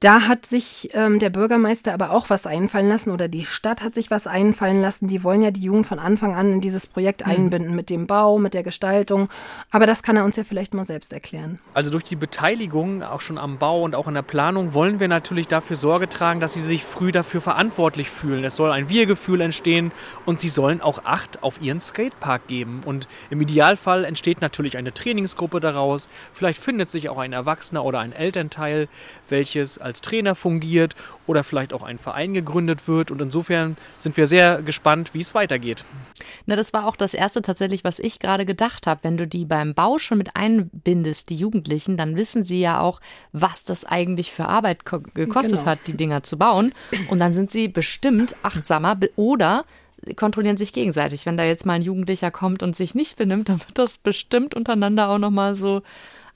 Da 0.00 0.28
hat 0.28 0.46
sich 0.46 0.90
ähm, 0.92 1.18
der 1.18 1.28
Bürgermeister 1.28 1.92
aber 1.92 2.12
auch 2.12 2.30
was 2.30 2.46
einfallen 2.46 2.88
lassen 2.88 3.10
oder 3.10 3.26
die 3.26 3.44
Stadt 3.44 3.82
hat 3.82 3.96
sich 3.96 4.12
was 4.12 4.28
einfallen 4.28 4.80
lassen. 4.80 5.08
Die 5.08 5.24
wollen 5.24 5.42
ja 5.42 5.50
die 5.50 5.62
Jugend 5.62 5.88
von 5.88 5.98
Anfang 5.98 6.36
an 6.36 6.52
in 6.52 6.60
dieses 6.60 6.86
Projekt 6.86 7.26
mhm. 7.26 7.32
einbinden 7.32 7.74
mit 7.74 7.90
dem 7.90 8.06
Bau, 8.06 8.38
mit 8.38 8.54
der 8.54 8.62
Gestaltung. 8.62 9.28
Aber 9.72 9.86
das 9.86 10.04
kann 10.04 10.16
er 10.16 10.24
uns 10.24 10.36
ja 10.36 10.44
vielleicht 10.44 10.72
mal 10.72 10.84
selbst 10.84 11.12
erklären. 11.12 11.58
Also 11.74 11.90
durch 11.90 12.04
die 12.04 12.14
Beteiligung 12.14 13.02
auch 13.02 13.20
schon 13.20 13.38
am 13.38 13.58
Bau 13.58 13.82
und 13.82 13.96
auch 13.96 14.06
in 14.06 14.14
der 14.14 14.22
Planung 14.22 14.72
wollen 14.72 15.00
wir 15.00 15.08
natürlich 15.08 15.48
dafür 15.48 15.74
Sorge 15.74 16.08
tragen, 16.08 16.38
dass 16.38 16.52
sie 16.52 16.62
sich 16.62 16.84
früh 16.84 17.10
dafür 17.10 17.40
verantwortlich 17.40 18.08
fühlen. 18.08 18.44
Es 18.44 18.54
soll 18.54 18.70
ein 18.70 18.88
Wir-Gefühl 18.88 19.40
entstehen 19.40 19.90
und 20.26 20.38
sie 20.38 20.48
sollen 20.48 20.80
auch 20.80 21.06
Acht 21.06 21.42
auf 21.42 21.60
ihren 21.60 21.80
Skatepark 21.80 22.46
geben. 22.46 22.82
Und 22.84 23.08
im 23.30 23.40
Idealfall 23.40 24.04
entsteht 24.04 24.42
natürlich 24.42 24.76
eine 24.76 24.94
Trainingsgruppe 24.94 25.58
daraus. 25.58 26.08
Vielleicht 26.32 26.62
findet 26.62 26.88
sich 26.88 27.08
auch 27.08 27.18
ein 27.18 27.32
Erwachsener 27.32 27.84
oder 27.84 27.98
ein 27.98 28.12
Elternteil, 28.12 28.86
welches 29.28 29.80
als 29.88 30.00
Trainer 30.00 30.34
fungiert 30.34 30.94
oder 31.26 31.42
vielleicht 31.42 31.72
auch 31.72 31.82
ein 31.82 31.98
Verein 31.98 32.34
gegründet 32.34 32.86
wird. 32.86 33.10
Und 33.10 33.20
insofern 33.20 33.76
sind 33.98 34.16
wir 34.16 34.26
sehr 34.26 34.62
gespannt, 34.62 35.14
wie 35.14 35.20
es 35.20 35.34
weitergeht. 35.34 35.84
Na, 36.46 36.54
das 36.54 36.72
war 36.72 36.86
auch 36.86 36.96
das 36.96 37.14
Erste 37.14 37.42
tatsächlich, 37.42 37.82
was 37.82 37.98
ich 37.98 38.20
gerade 38.20 38.46
gedacht 38.46 38.86
habe. 38.86 39.00
Wenn 39.02 39.16
du 39.16 39.26
die 39.26 39.44
beim 39.44 39.74
Bau 39.74 39.98
schon 39.98 40.18
mit 40.18 40.36
einbindest, 40.36 41.30
die 41.30 41.36
Jugendlichen, 41.36 41.96
dann 41.96 42.16
wissen 42.16 42.44
sie 42.44 42.60
ja 42.60 42.80
auch, 42.80 43.00
was 43.32 43.64
das 43.64 43.84
eigentlich 43.84 44.32
für 44.32 44.46
Arbeit 44.46 44.84
gekostet 44.84 45.60
genau. 45.60 45.70
hat, 45.70 45.80
die 45.86 45.96
Dinger 45.96 46.22
zu 46.22 46.38
bauen. 46.38 46.72
Und 47.08 47.18
dann 47.18 47.34
sind 47.34 47.50
sie 47.50 47.68
bestimmt 47.68 48.36
achtsamer 48.42 48.96
oder 49.16 49.64
kontrollieren 50.16 50.56
sich 50.56 50.72
gegenseitig. 50.72 51.26
Wenn 51.26 51.36
da 51.36 51.44
jetzt 51.44 51.66
mal 51.66 51.74
ein 51.74 51.82
Jugendlicher 51.82 52.30
kommt 52.30 52.62
und 52.62 52.76
sich 52.76 52.94
nicht 52.94 53.16
benimmt, 53.16 53.48
dann 53.48 53.60
wird 53.60 53.76
das 53.76 53.98
bestimmt 53.98 54.54
untereinander 54.54 55.08
auch 55.08 55.18
nochmal 55.18 55.54
so 55.54 55.82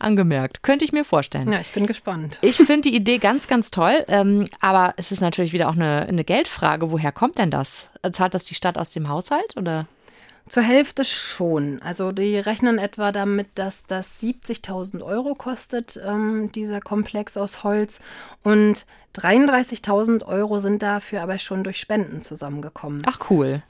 angemerkt. 0.03 0.63
Könnte 0.63 0.85
ich 0.85 0.93
mir 0.93 1.05
vorstellen. 1.05 1.53
Ja, 1.53 1.61
ich 1.61 1.71
bin 1.71 1.87
gespannt. 1.87 2.39
Ich 2.43 2.57
finde 2.57 2.91
die 2.91 2.97
Idee 2.97 3.19
ganz, 3.19 3.49
ganz 3.49 3.71
toll. 3.71 4.05
Ähm, 4.09 4.49
aber 4.61 4.95
es 4.97 5.13
ist 5.13 5.21
natürlich 5.21 5.53
wieder 5.53 5.69
auch 5.69 5.77
eine, 5.77 6.07
eine 6.09 6.25
Geldfrage. 6.25 6.91
Woher 6.91 7.13
kommt 7.13 7.39
denn 7.39 7.51
das? 7.51 7.89
Zahlt 8.13 8.35
das 8.35 8.45
die 8.45 8.55
Stadt 8.55 8.79
aus 8.79 8.91
dem 8.91 9.09
Haushalt 9.09 9.57
oder? 9.57 9.87
Zur 10.49 10.63
Hälfte 10.63 11.05
schon. 11.05 11.81
Also 11.83 12.13
die 12.13 12.37
rechnen 12.37 12.79
etwa 12.79 13.13
damit, 13.13 13.49
dass 13.55 13.85
das 13.87 14.07
70.000 14.21 15.03
Euro 15.03 15.35
kostet, 15.35 16.01
ähm, 16.05 16.51
dieser 16.53 16.81
Komplex 16.81 17.37
aus 17.37 17.65
Holz. 17.65 18.01
Und 18.43 18.85
33.000 19.15 20.27
Euro 20.27 20.59
sind 20.59 20.83
dafür 20.83 21.23
aber 21.23 21.39
schon 21.39 21.65
durch 21.65 21.79
Spenden 21.79 22.23
zusammengekommen. 22.23 23.03
Ach 23.07 23.19
cool. 23.31 23.63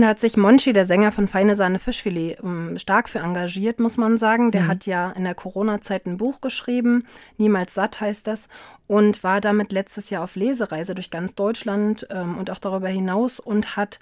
Da 0.00 0.08
hat 0.08 0.20
sich 0.20 0.36
Monchi, 0.36 0.72
der 0.72 0.86
Sänger 0.86 1.12
von 1.12 1.28
Feine 1.28 1.54
Sahne 1.54 1.78
Fischfilet, 1.78 2.38
ähm, 2.42 2.78
stark 2.78 3.08
für 3.08 3.20
engagiert, 3.20 3.80
muss 3.80 3.96
man 3.96 4.18
sagen. 4.18 4.50
Der 4.50 4.62
mhm. 4.62 4.68
hat 4.68 4.86
ja 4.86 5.10
in 5.10 5.24
der 5.24 5.34
Corona-Zeit 5.34 6.06
ein 6.06 6.16
Buch 6.16 6.40
geschrieben, 6.40 7.06
Niemals 7.36 7.74
satt 7.74 8.00
heißt 8.00 8.26
das, 8.26 8.48
und 8.86 9.22
war 9.22 9.40
damit 9.40 9.72
letztes 9.72 10.10
Jahr 10.10 10.24
auf 10.24 10.36
Lesereise 10.36 10.94
durch 10.94 11.10
ganz 11.10 11.34
Deutschland 11.34 12.06
ähm, 12.10 12.38
und 12.38 12.50
auch 12.50 12.58
darüber 12.58 12.88
hinaus 12.88 13.38
und 13.38 13.76
hat 13.76 14.00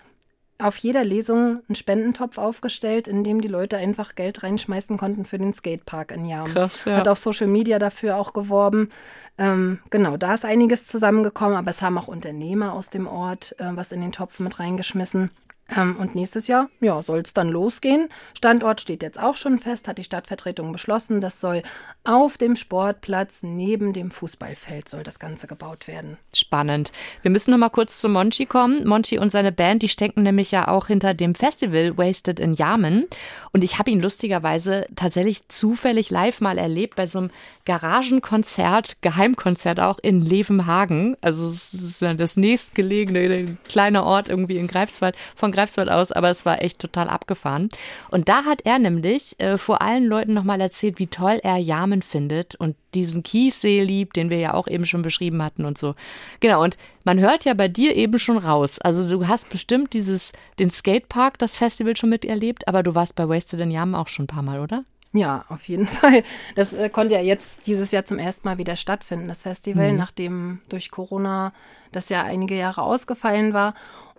auf 0.59 0.77
jeder 0.79 1.05
Lesung 1.05 1.61
einen 1.69 1.77
Spendentopf 1.77 2.39
aufgestellt, 2.39 3.09
in 3.09 3.25
dem 3.25 3.41
die 3.41 3.49
Leute 3.49 3.77
einfach 3.77 4.15
Geld 4.15 4.43
reinschmeißen 4.43 4.97
konnten 4.97 5.25
für 5.25 5.39
den 5.39 5.53
Skatepark 5.53 6.13
in 6.13 6.25
Jahren. 6.25 6.53
Krass, 6.53 6.85
ja. 6.85 6.97
Hat 6.97 7.09
auf 7.09 7.19
Social 7.19 7.47
Media 7.47 7.79
dafür 7.79 8.17
auch 8.17 8.33
geworben. 8.33 8.91
Ähm, 9.39 9.81
genau, 9.91 10.17
da 10.17 10.35
ist 10.35 10.47
einiges 10.47 10.87
zusammengekommen, 10.87 11.57
aber 11.57 11.71
es 11.71 11.83
haben 11.83 11.99
auch 11.99 12.09
Unternehmer 12.09 12.73
aus 12.73 12.89
dem 12.89 13.07
Ort 13.07 13.55
äh, 13.59 13.65
was 13.73 13.93
in 13.93 14.01
den 14.01 14.13
Topf 14.13 14.41
mit 14.41 14.59
reingeschmissen. 14.59 15.31
Ähm, 15.75 15.97
und 15.97 16.15
nächstes 16.15 16.47
Jahr, 16.47 16.69
ja, 16.81 17.03
soll 17.03 17.21
es 17.21 17.33
dann 17.33 17.49
losgehen. 17.49 18.09
Standort 18.35 18.81
steht 18.81 19.03
jetzt 19.03 19.19
auch 19.19 19.37
schon 19.37 19.59
fest, 19.59 19.89
hat 19.89 19.99
die 19.99 20.05
Stadtvertretung 20.05 20.71
beschlossen. 20.71 21.21
Das 21.21 21.41
soll 21.41 21.63
auf 22.05 22.39
dem 22.39 22.55
Sportplatz 22.55 23.39
neben 23.43 23.93
dem 23.93 24.11
Fußballfeld 24.11 24.89
soll 24.89 25.03
das 25.03 25.19
Ganze 25.19 25.49
gebaut 25.49 25.89
werden. 25.89 26.19
Spannend. 26.35 26.93
Wir 27.23 27.33
müssen 27.33 27.51
noch 27.51 27.59
mal 27.59 27.71
kurz 27.71 27.99
zu 27.99 28.09
Monchi 28.09 28.47
kommen. 28.47 28.87
Monchi 28.87 29.19
und 29.19 29.31
seine 29.31 29.51
Band, 29.51 29.83
die 29.83 29.89
stecken 29.89 30.23
nämlich 30.23 30.53
ja 30.53 30.69
auch 30.69 30.87
hinter 30.87 31.15
dem 31.15 31.35
Festival 31.35 31.99
Wasted 31.99 32.39
in 32.39 32.55
Yamen. 32.55 33.07
Und 33.53 33.65
ich 33.65 33.79
habe 33.79 33.91
ihn 33.91 34.01
lustigerweise 34.01 34.87
tatsächlich 34.95 35.49
zufällig 35.49 36.11
live 36.11 36.41
mal 36.41 36.59
erlebt 36.59 36.95
bei 36.95 37.07
so 37.07 37.19
einem 37.19 37.31
Garagenkonzert, 37.65 38.99
Geheimkonzert 39.01 39.81
auch 39.81 39.99
in 39.99 40.25
Levenhagen. 40.25 41.17
Also 41.21 41.49
es 41.49 41.75
ist 41.75 42.03
das 42.03 42.37
nächstgelegene 42.37 43.57
kleine 43.69 44.05
Ort 44.05 44.29
irgendwie 44.29 44.57
in 44.57 44.69
Greifswald 44.69 45.17
von 45.35 45.51
Greifswald 45.57 45.89
aus, 45.89 46.13
aber 46.13 46.31
es 46.31 46.47
war 46.47 46.63
echt 46.63 46.79
total 46.79 47.09
abgefahren. 47.09 47.69
Und 48.11 48.29
da 48.29 48.45
hat 48.45 48.63
er 48.65 48.79
nämlich 48.79 49.39
äh, 49.41 49.59
vor 49.59 49.83
allen 49.83 50.05
Leuten 50.05 50.35
nochmal 50.35 50.61
erzählt, 50.61 50.99
wie 50.99 51.09
toll 51.09 51.41
er 51.43 51.57
Yamen 51.57 52.03
findet 52.03 52.55
und 52.55 52.77
diesen 52.95 53.23
Kiessee 53.23 53.83
liebt, 53.83 54.17
den 54.17 54.31
wir 54.31 54.39
ja 54.39 54.55
auch 54.55 54.69
eben 54.69 54.87
schon 54.87 55.03
beschrieben 55.03 55.43
hatten 55.43 55.65
und 55.65 55.77
so. 55.77 55.95
Genau, 56.41 56.63
und 56.63 56.77
man 57.05 57.19
hört 57.19 57.45
ja 57.45 57.55
bei 57.55 57.69
dir 57.69 57.97
eben 57.97 58.19
schon 58.19 58.39
raus. 58.39 58.79
Also 58.79 59.09
du 59.09 59.27
hast 59.27 59.49
bestimmt 59.49 59.93
dieses, 59.93 60.33
den 60.59 60.71
Skatepark, 60.71 61.39
das 61.39 61.57
Festival 61.57 61.97
schon 61.97 62.11
miterlebt, 62.11 62.69
aber 62.69 62.83
du 62.83 62.95
warst 62.95 63.17
bei 63.17 63.29
Wasted 63.29 63.61
in 63.61 63.71
Yamen 63.71 63.95
auch 63.95 64.09
schon 64.09 64.25
ein 64.25 64.29
paar 64.29 64.43
Mal, 64.43 64.61
oder? 64.61 64.85
Ja, 65.13 65.45
auf 65.49 65.67
jeden 65.69 65.87
Fall. 65.87 66.23
Das 66.55 66.73
äh, 66.73 66.89
konnte 66.91 67.15
ja 67.15 67.21
jetzt 67.21 67.67
dieses 67.67 67.91
Jahr 67.91 68.05
zum 68.05 68.19
ersten 68.19 68.47
Mal 68.47 68.59
wieder 68.59 68.77
stattfinden, 68.77 69.29
das 69.29 69.43
Festival, 69.43 69.93
mhm. 69.93 69.99
nachdem 69.99 70.61
durch 70.69 70.91
Corona 70.91 71.53
das 71.93 72.09
ja 72.09 72.23
einige 72.23 72.57
Jahre 72.57 72.83
ausgefallen 72.83 73.53
war. 73.53 73.75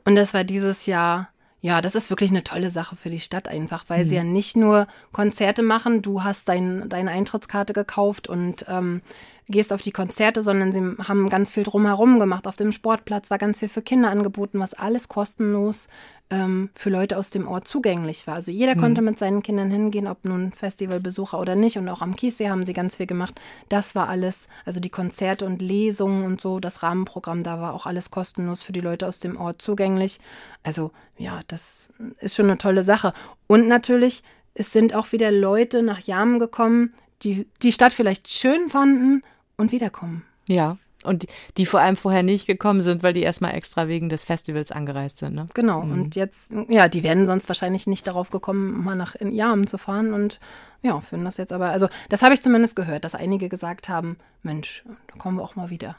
Und 0.08 0.16
das 0.16 0.34
war 0.34 0.46
dieses 0.46 0.86
Jahr, 0.86 1.28
ja, 1.60 1.82
das 1.82 1.94
ist 1.94 2.10
wirklich 2.10 2.30
eine 2.30 2.46
tolle 2.46 2.72
Sache 2.72 2.96
für 2.96 3.10
die 3.10 3.20
Stadt 3.20 3.50
einfach, 3.50 3.84
weil 3.90 4.06
mhm. 4.06 4.08
sie 4.08 4.16
ja 4.16 4.24
nicht 4.24 4.56
nur 4.56 4.88
Konzerte 5.12 5.64
machen, 5.64 6.02
du 6.02 6.24
hast 6.24 6.48
dein, 6.48 6.88
deine 6.88 7.12
Eintrittskarte 7.12 7.74
gekauft 7.74 8.30
und 8.30 8.66
ähm, 8.70 9.02
gehst 9.50 9.74
auf 9.74 9.82
die 9.82 9.92
Konzerte, 9.92 10.44
sondern 10.44 10.72
sie 10.72 10.80
haben 11.04 11.28
ganz 11.28 11.52
viel 11.52 11.64
drumherum 11.64 12.20
gemacht. 12.20 12.48
Auf 12.48 12.56
dem 12.56 12.72
Sportplatz 12.72 13.30
war 13.32 13.38
ganz 13.38 13.60
viel 13.60 13.68
für 13.68 13.82
Kinder 13.82 14.10
angeboten, 14.10 14.62
was 14.62 14.74
alles 14.74 15.10
kostenlos 15.10 15.90
ähm, 16.30 16.70
für 16.76 16.90
Leute 16.90 17.18
aus 17.18 17.30
dem 17.30 17.48
Ort 17.48 17.68
zugänglich 17.68 18.28
war. 18.28 18.36
Also 18.36 18.52
jeder 18.52 18.76
mhm. 18.76 18.80
konnte 18.80 19.02
mit 19.02 19.18
seinen 19.18 19.42
Kindern 19.42 19.72
hingehen, 19.72 20.08
ob 20.08 20.26
nun 20.26 20.52
Festivalbesucher 20.52 21.40
oder 21.40 21.56
nicht. 21.56 21.78
Und 21.78 21.88
auch 21.88 22.02
am 22.02 22.16
Kiessee 22.16 22.50
haben 22.50 22.66
sie 22.66 22.74
ganz 22.74 22.98
viel 22.98 23.06
gemacht. 23.06 23.40
Das 23.70 23.96
war 23.96 24.10
alles, 24.10 24.48
also 24.66 24.80
die 24.80 24.90
Konzerte 24.90 25.46
und 25.46 25.62
Lesungen 25.62 26.26
und 26.26 26.42
so, 26.42 26.60
das 26.60 26.84
Rahmenprogramm, 26.84 27.44
da 27.44 27.62
war 27.62 27.74
auch 27.74 27.86
alles 27.86 28.12
kostenlos 28.12 28.62
für 28.62 28.74
die 28.74 28.82
Leute 28.82 29.08
aus 29.08 29.20
dem 29.20 29.38
Ort 29.38 29.62
zugänglich. 29.62 30.20
Also 30.64 30.92
ja, 31.18 31.42
das 31.48 31.90
ist 32.20 32.36
schon 32.36 32.48
eine 32.48 32.58
tolle 32.58 32.84
Sache. 32.84 33.14
Und 33.48 33.68
natürlich, 33.68 34.24
es 34.54 34.74
sind 34.74 34.94
auch 34.94 35.12
wieder 35.12 35.32
Leute 35.32 35.82
nach 35.82 36.00
Jamen 36.02 36.40
gekommen, 36.40 36.94
die 37.24 37.48
die 37.64 37.72
Stadt 37.72 37.94
vielleicht 37.94 38.30
schön 38.30 38.70
fanden 38.70 39.24
und 39.56 39.72
wiederkommen. 39.72 40.24
Ja, 40.48 40.78
und 41.08 41.24
die, 41.24 41.28
die, 41.58 41.66
vor 41.66 41.80
allem 41.80 41.98
vorher 41.98 42.24
nicht 42.24 42.46
gekommen 42.46 42.82
sind, 42.82 43.04
weil 43.04 43.14
die 43.14 43.22
erstmal 43.22 43.56
extra 43.56 43.88
wegen 43.88 44.10
des 44.10 44.26
Festivals 44.26 44.72
angereist 44.72 45.18
sind. 45.18 45.36
Ne? 45.36 45.48
Genau. 45.54 45.82
Mhm. 45.82 45.92
Und 45.92 46.16
jetzt, 46.16 46.54
ja, 46.70 46.88
die 46.88 47.04
werden 47.04 47.26
sonst 47.26 47.48
wahrscheinlich 47.48 47.88
nicht 47.88 48.06
darauf 48.06 48.30
gekommen, 48.30 48.84
mal 48.84 48.96
nach 48.96 49.16
Jahren 49.20 49.68
zu 49.68 49.78
fahren 49.78 50.14
und 50.14 50.40
ja, 50.84 51.00
finden 51.02 51.26
das 51.26 51.38
jetzt 51.38 51.52
aber, 51.52 51.70
also 51.70 51.88
das 52.10 52.22
habe 52.22 52.34
ich 52.34 52.42
zumindest 52.42 52.76
gehört, 52.76 53.04
dass 53.04 53.16
einige 53.16 53.50
gesagt 53.50 53.90
haben, 53.90 54.18
Mensch, 54.44 54.84
da 55.08 55.18
kommen 55.18 55.38
wir 55.38 55.44
auch 55.44 55.56
mal 55.56 55.70
wieder. 55.70 55.96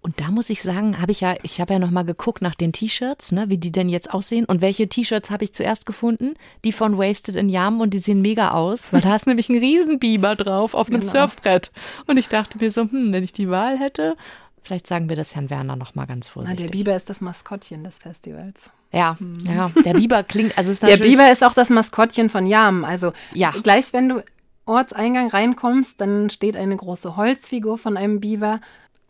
Und 0.00 0.20
da 0.20 0.30
muss 0.30 0.48
ich 0.48 0.62
sagen, 0.62 1.00
habe 1.00 1.12
ich 1.12 1.20
ja, 1.20 1.34
ich 1.42 1.60
habe 1.60 1.74
ja 1.74 1.78
noch 1.78 1.90
mal 1.90 2.04
geguckt 2.04 2.40
nach 2.40 2.54
den 2.54 2.72
T-Shirts, 2.72 3.32
ne, 3.32 3.48
wie 3.48 3.58
die 3.58 3.72
denn 3.72 3.88
jetzt 3.88 4.14
aussehen 4.14 4.44
und 4.44 4.60
welche 4.60 4.88
T-Shirts 4.88 5.30
habe 5.30 5.44
ich 5.44 5.52
zuerst 5.52 5.84
gefunden? 5.84 6.34
Die 6.64 6.72
von 6.72 6.96
Wasted 6.96 7.36
in 7.36 7.48
Yam 7.48 7.80
und 7.80 7.92
die 7.92 7.98
sehen 7.98 8.22
mega 8.22 8.52
aus, 8.52 8.92
weil 8.92 9.00
da 9.00 9.16
ist 9.16 9.26
nämlich 9.26 9.48
ein 9.48 9.58
Riesenbiber 9.58 10.36
drauf 10.36 10.74
auf 10.74 10.88
einem 10.88 11.00
genau. 11.00 11.12
Surfbrett. 11.12 11.72
Und 12.06 12.16
ich 12.16 12.28
dachte 12.28 12.58
mir 12.58 12.70
so, 12.70 12.82
hm, 12.82 13.12
wenn 13.12 13.24
ich 13.24 13.32
die 13.32 13.50
Wahl 13.50 13.78
hätte, 13.78 14.16
Vielleicht 14.62 14.86
sagen 14.86 15.08
wir 15.08 15.16
das 15.16 15.34
Herrn 15.34 15.50
Werner 15.50 15.76
noch 15.76 15.94
mal 15.94 16.06
ganz 16.06 16.28
vorsichtig. 16.28 16.64
Na, 16.64 16.66
der 16.66 16.78
Biber 16.78 16.96
ist 16.96 17.08
das 17.08 17.20
Maskottchen 17.20 17.82
des 17.84 17.98
Festivals. 17.98 18.70
Ja, 18.92 19.16
mhm. 19.18 19.38
ja, 19.46 19.70
der 19.84 19.94
Biber 19.94 20.22
klingt, 20.22 20.56
also 20.58 20.72
ist 20.72 20.82
Der 20.82 20.96
Biber 20.96 21.30
ist 21.30 21.44
auch 21.44 21.54
das 21.54 21.70
Maskottchen 21.70 22.28
von 22.28 22.46
Jam. 22.46 22.84
Also 22.84 23.12
ja. 23.32 23.52
gleich 23.62 23.92
wenn 23.92 24.08
du 24.08 24.24
Ortseingang 24.66 25.28
reinkommst, 25.28 26.00
dann 26.00 26.30
steht 26.30 26.56
eine 26.56 26.76
große 26.76 27.16
Holzfigur 27.16 27.78
von 27.78 27.96
einem 27.96 28.20
Biber, 28.20 28.60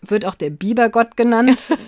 wird 0.00 0.24
auch 0.24 0.34
der 0.34 0.50
Bibergott 0.50 1.16
genannt. 1.16 1.68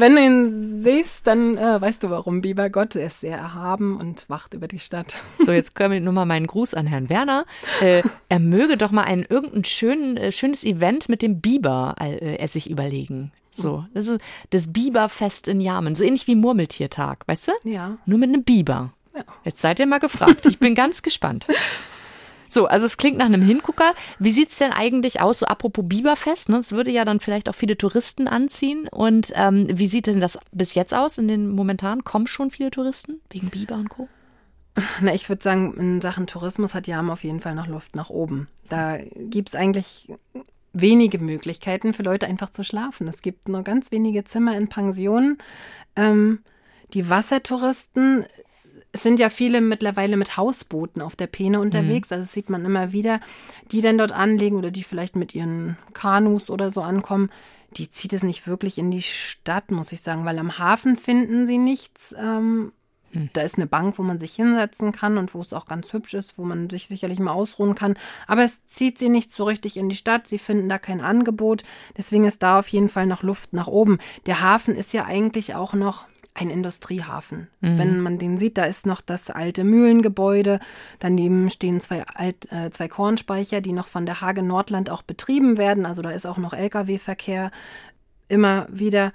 Wenn 0.00 0.16
du 0.16 0.22
ihn 0.24 0.80
siehst, 0.80 1.26
dann 1.26 1.58
äh, 1.58 1.80
weißt 1.80 2.02
du, 2.02 2.08
warum 2.10 2.40
Bibergott. 2.40 2.96
Er 2.96 3.08
ist 3.08 3.20
sehr 3.20 3.36
erhaben 3.36 3.96
und 3.96 4.24
wacht 4.28 4.54
über 4.54 4.66
die 4.66 4.78
Stadt. 4.78 5.14
So, 5.38 5.52
jetzt 5.52 5.74
können 5.74 5.92
wir 5.92 6.00
nur 6.00 6.14
mal 6.14 6.24
meinen 6.24 6.46
Gruß 6.46 6.72
an 6.72 6.86
Herrn 6.86 7.10
Werner. 7.10 7.44
Äh, 7.82 8.02
er 8.30 8.38
möge 8.38 8.78
doch 8.78 8.92
mal 8.92 9.02
ein 9.02 9.26
irgendein 9.28 9.64
schön, 9.64 10.16
äh, 10.16 10.32
schönes 10.32 10.64
Event 10.64 11.08
mit 11.10 11.20
dem 11.20 11.40
Biber 11.40 11.96
äh, 12.00 12.36
er 12.36 12.48
sich 12.48 12.70
überlegen. 12.70 13.30
So, 13.50 13.84
das 13.92 14.08
ist 14.08 14.20
das 14.50 14.72
Biberfest 14.72 15.48
in 15.48 15.60
Jamen, 15.60 15.94
so 15.94 16.04
ähnlich 16.04 16.26
wie 16.26 16.34
Murmeltiertag, 16.34 17.26
weißt 17.26 17.48
du? 17.48 17.68
Ja. 17.68 17.98
Nur 18.06 18.18
mit 18.18 18.30
einem 18.30 18.44
Biber. 18.44 18.94
Jetzt 19.44 19.60
seid 19.60 19.80
ihr 19.80 19.86
mal 19.86 19.98
gefragt. 19.98 20.46
Ich 20.46 20.58
bin 20.58 20.74
ganz 20.74 21.02
gespannt. 21.02 21.46
So, 22.50 22.66
also 22.66 22.84
es 22.84 22.96
klingt 22.96 23.16
nach 23.18 23.26
einem 23.26 23.42
Hingucker. 23.42 23.94
Wie 24.18 24.32
sieht 24.32 24.50
es 24.50 24.58
denn 24.58 24.72
eigentlich 24.72 25.20
aus, 25.20 25.38
so 25.38 25.46
apropos 25.46 25.84
Biberfest? 25.86 26.48
Ne? 26.48 26.56
Es 26.56 26.72
würde 26.72 26.90
ja 26.90 27.04
dann 27.04 27.20
vielleicht 27.20 27.48
auch 27.48 27.54
viele 27.54 27.78
Touristen 27.78 28.26
anziehen. 28.26 28.88
Und 28.90 29.32
ähm, 29.36 29.66
wie 29.70 29.86
sieht 29.86 30.08
denn 30.08 30.20
das 30.20 30.36
bis 30.50 30.74
jetzt 30.74 30.92
aus 30.92 31.16
in 31.16 31.28
den 31.28 31.48
momentan? 31.48 32.02
Kommen 32.02 32.26
schon 32.26 32.50
viele 32.50 32.70
Touristen 32.72 33.20
wegen 33.30 33.50
Biber 33.50 33.76
und 33.76 33.88
Co.? 33.88 34.08
Na, 35.00 35.14
ich 35.14 35.28
würde 35.28 35.42
sagen, 35.42 35.74
in 35.74 36.00
Sachen 36.00 36.26
Tourismus 36.26 36.74
hat 36.74 36.86
Jam 36.88 37.10
auf 37.10 37.22
jeden 37.22 37.40
Fall 37.40 37.54
noch 37.54 37.68
Luft 37.68 37.94
nach 37.94 38.10
oben. 38.10 38.48
Da 38.68 38.98
gibt 38.98 39.50
es 39.50 39.54
eigentlich 39.54 40.12
wenige 40.72 41.18
Möglichkeiten 41.18 41.92
für 41.92 42.02
Leute 42.02 42.26
einfach 42.26 42.50
zu 42.50 42.64
schlafen. 42.64 43.08
Es 43.08 43.22
gibt 43.22 43.48
nur 43.48 43.62
ganz 43.62 43.92
wenige 43.92 44.24
Zimmer 44.24 44.56
in 44.56 44.68
Pensionen. 44.68 45.38
Ähm, 45.96 46.40
die 46.94 47.08
Wassertouristen 47.08 48.24
es 48.92 49.02
sind 49.02 49.20
ja 49.20 49.28
viele 49.28 49.60
mittlerweile 49.60 50.16
mit 50.16 50.36
Hausbooten 50.36 51.02
auf 51.02 51.16
der 51.16 51.26
Peene 51.26 51.60
unterwegs. 51.60 52.10
Mhm. 52.10 52.14
Also 52.14 52.24
das 52.24 52.32
sieht 52.32 52.50
man 52.50 52.64
immer 52.64 52.92
wieder, 52.92 53.20
die 53.70 53.80
dann 53.80 53.98
dort 53.98 54.12
anlegen 54.12 54.56
oder 54.56 54.70
die 54.70 54.82
vielleicht 54.82 55.16
mit 55.16 55.34
ihren 55.34 55.76
Kanus 55.92 56.50
oder 56.50 56.70
so 56.70 56.82
ankommen. 56.82 57.30
Die 57.76 57.88
zieht 57.88 58.12
es 58.12 58.24
nicht 58.24 58.48
wirklich 58.48 58.78
in 58.78 58.90
die 58.90 59.02
Stadt, 59.02 59.70
muss 59.70 59.92
ich 59.92 60.00
sagen, 60.00 60.24
weil 60.24 60.38
am 60.38 60.58
Hafen 60.58 60.96
finden 60.96 61.46
sie 61.46 61.58
nichts. 61.58 62.14
Ähm, 62.18 62.72
hm. 63.12 63.30
Da 63.32 63.42
ist 63.42 63.56
eine 63.56 63.66
Bank, 63.68 63.96
wo 63.98 64.02
man 64.02 64.18
sich 64.18 64.34
hinsetzen 64.34 64.90
kann 64.90 65.18
und 65.18 65.34
wo 65.34 65.40
es 65.40 65.52
auch 65.52 65.66
ganz 65.66 65.92
hübsch 65.92 66.14
ist, 66.14 66.36
wo 66.36 66.44
man 66.44 66.68
sich 66.68 66.88
sicherlich 66.88 67.20
mal 67.20 67.32
ausruhen 67.32 67.76
kann. 67.76 67.96
Aber 68.26 68.42
es 68.42 68.66
zieht 68.66 68.98
sie 68.98 69.08
nicht 69.08 69.30
so 69.30 69.44
richtig 69.44 69.76
in 69.76 69.88
die 69.88 69.96
Stadt. 69.96 70.26
Sie 70.26 70.38
finden 70.38 70.68
da 70.68 70.78
kein 70.78 71.00
Angebot. 71.00 71.62
Deswegen 71.96 72.24
ist 72.24 72.42
da 72.42 72.58
auf 72.58 72.68
jeden 72.68 72.88
Fall 72.88 73.06
noch 73.06 73.22
Luft 73.22 73.52
nach 73.52 73.68
oben. 73.68 73.98
Der 74.26 74.40
Hafen 74.40 74.74
ist 74.74 74.92
ja 74.92 75.04
eigentlich 75.04 75.54
auch 75.54 75.74
noch 75.74 76.06
ein 76.34 76.50
Industriehafen. 76.50 77.48
Mhm. 77.60 77.78
Wenn 77.78 78.00
man 78.00 78.18
den 78.18 78.38
sieht, 78.38 78.56
da 78.56 78.64
ist 78.64 78.86
noch 78.86 79.00
das 79.00 79.30
alte 79.30 79.64
Mühlengebäude. 79.64 80.60
Daneben 80.98 81.50
stehen 81.50 81.80
zwei, 81.80 82.06
Alt, 82.06 82.50
äh, 82.52 82.70
zwei 82.70 82.88
Kornspeicher, 82.88 83.60
die 83.60 83.72
noch 83.72 83.88
von 83.88 84.06
der 84.06 84.20
Hage 84.20 84.42
Nordland 84.42 84.90
auch 84.90 85.02
betrieben 85.02 85.58
werden. 85.58 85.86
Also 85.86 86.02
da 86.02 86.10
ist 86.10 86.26
auch 86.26 86.38
noch 86.38 86.52
Lkw-Verkehr 86.52 87.50
immer 88.28 88.66
wieder. 88.70 89.12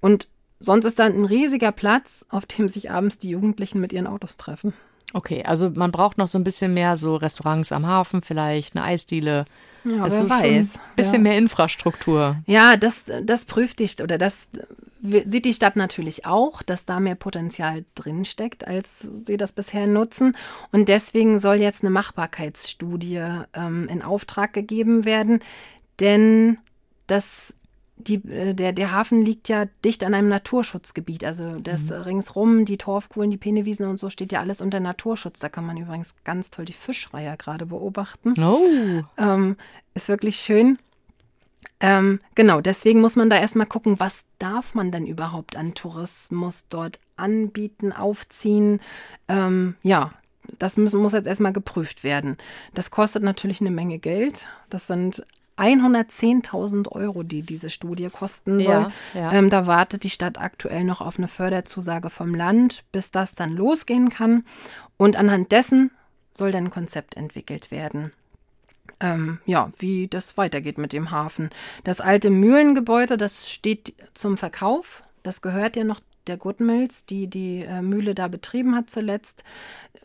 Und 0.00 0.28
sonst 0.60 0.86
ist 0.86 0.98
da 0.98 1.04
ein 1.04 1.24
riesiger 1.24 1.72
Platz, 1.72 2.24
auf 2.30 2.46
dem 2.46 2.68
sich 2.68 2.90
abends 2.90 3.18
die 3.18 3.30
Jugendlichen 3.30 3.80
mit 3.80 3.92
ihren 3.92 4.06
Autos 4.06 4.36
treffen. 4.36 4.72
Okay, 5.12 5.44
also 5.44 5.70
man 5.70 5.92
braucht 5.92 6.18
noch 6.18 6.28
so 6.28 6.38
ein 6.38 6.44
bisschen 6.44 6.74
mehr 6.74 6.96
so 6.96 7.16
Restaurants 7.16 7.70
am 7.72 7.86
Hafen, 7.86 8.22
vielleicht 8.22 8.76
eine 8.76 8.84
Eisdiele. 8.84 9.44
Ja, 9.86 10.10
wer 10.10 10.30
weiß. 10.30 10.74
Ein 10.74 10.80
bisschen 10.96 11.14
ja. 11.14 11.30
mehr 11.30 11.38
Infrastruktur. 11.38 12.36
Ja, 12.46 12.76
das, 12.76 12.96
das 13.22 13.44
prüft 13.44 13.78
die 13.78 14.02
oder 14.02 14.18
das 14.18 14.48
sieht 15.02 15.44
die 15.44 15.54
Stadt 15.54 15.76
natürlich 15.76 16.26
auch, 16.26 16.62
dass 16.62 16.84
da 16.84 17.00
mehr 17.00 17.14
Potenzial 17.14 17.84
drinsteckt, 17.94 18.66
als 18.66 19.06
sie 19.24 19.36
das 19.36 19.52
bisher 19.52 19.86
nutzen. 19.86 20.36
Und 20.72 20.88
deswegen 20.88 21.38
soll 21.38 21.60
jetzt 21.60 21.82
eine 21.82 21.90
Machbarkeitsstudie 21.90 23.22
ähm, 23.54 23.88
in 23.88 24.02
Auftrag 24.02 24.52
gegeben 24.52 25.04
werden, 25.04 25.40
denn 26.00 26.58
das 27.06 27.54
die, 27.98 28.16
äh, 28.28 28.54
der, 28.54 28.72
der 28.72 28.92
Hafen 28.92 29.24
liegt 29.24 29.48
ja 29.48 29.66
dicht 29.84 30.04
an 30.04 30.14
einem 30.14 30.28
Naturschutzgebiet. 30.28 31.24
Also 31.24 31.58
das 31.60 31.90
mhm. 31.90 31.96
ringsrum, 31.96 32.64
die 32.64 32.78
Torfkuhlen, 32.78 33.30
die 33.30 33.36
Penewiesen 33.36 33.86
und 33.86 33.98
so 33.98 34.10
steht 34.10 34.32
ja 34.32 34.40
alles 34.40 34.60
unter 34.60 34.80
Naturschutz. 34.80 35.38
Da 35.38 35.48
kann 35.48 35.66
man 35.66 35.76
übrigens 35.76 36.14
ganz 36.24 36.50
toll 36.50 36.64
die 36.64 36.72
Fischreiher 36.72 37.36
gerade 37.36 37.66
beobachten. 37.66 38.34
Oh. 38.40 39.02
Ähm, 39.18 39.56
ist 39.94 40.08
wirklich 40.08 40.36
schön. 40.36 40.78
Ähm, 41.78 42.20
genau, 42.34 42.60
deswegen 42.60 43.00
muss 43.00 43.16
man 43.16 43.28
da 43.28 43.38
erstmal 43.38 43.66
gucken, 43.66 44.00
was 44.00 44.24
darf 44.38 44.74
man 44.74 44.90
denn 44.90 45.06
überhaupt 45.06 45.56
an 45.56 45.74
Tourismus 45.74 46.64
dort 46.70 46.98
anbieten, 47.16 47.92
aufziehen. 47.92 48.80
Ähm, 49.28 49.76
ja, 49.82 50.12
das 50.58 50.76
muss, 50.76 50.94
muss 50.94 51.12
jetzt 51.12 51.26
erstmal 51.26 51.52
geprüft 51.52 52.04
werden. 52.04 52.38
Das 52.72 52.90
kostet 52.90 53.22
natürlich 53.22 53.60
eine 53.60 53.70
Menge 53.70 53.98
Geld. 53.98 54.46
Das 54.70 54.86
sind 54.86 55.24
110.000 55.58 56.88
Euro, 56.92 57.22
die 57.22 57.42
diese 57.42 57.70
Studie 57.70 58.08
kosten 58.10 58.60
soll. 58.60 58.92
Ja, 59.14 59.20
ja. 59.20 59.32
Ähm, 59.32 59.50
da 59.50 59.66
wartet 59.66 60.04
die 60.04 60.10
Stadt 60.10 60.38
aktuell 60.38 60.84
noch 60.84 61.00
auf 61.00 61.18
eine 61.18 61.28
Förderzusage 61.28 62.10
vom 62.10 62.34
Land, 62.34 62.84
bis 62.92 63.10
das 63.10 63.34
dann 63.34 63.56
losgehen 63.56 64.10
kann. 64.10 64.44
Und 64.96 65.16
anhand 65.16 65.52
dessen 65.52 65.90
soll 66.34 66.52
dann 66.52 66.64
ein 66.64 66.70
Konzept 66.70 67.16
entwickelt 67.16 67.70
werden. 67.70 68.12
Ähm, 69.00 69.38
ja, 69.44 69.70
wie 69.78 70.08
das 70.08 70.36
weitergeht 70.36 70.78
mit 70.78 70.92
dem 70.92 71.10
Hafen. 71.10 71.50
Das 71.84 72.00
alte 72.00 72.30
Mühlengebäude, 72.30 73.16
das 73.16 73.50
steht 73.50 73.94
zum 74.14 74.36
Verkauf. 74.36 75.02
Das 75.22 75.42
gehört 75.42 75.76
ja 75.76 75.84
noch 75.84 76.00
der 76.28 76.36
Goodmills, 76.36 77.06
die 77.06 77.26
die 77.26 77.62
äh, 77.62 77.82
Mühle 77.82 78.14
da 78.14 78.28
betrieben 78.28 78.74
hat 78.74 78.90
zuletzt. 78.90 79.44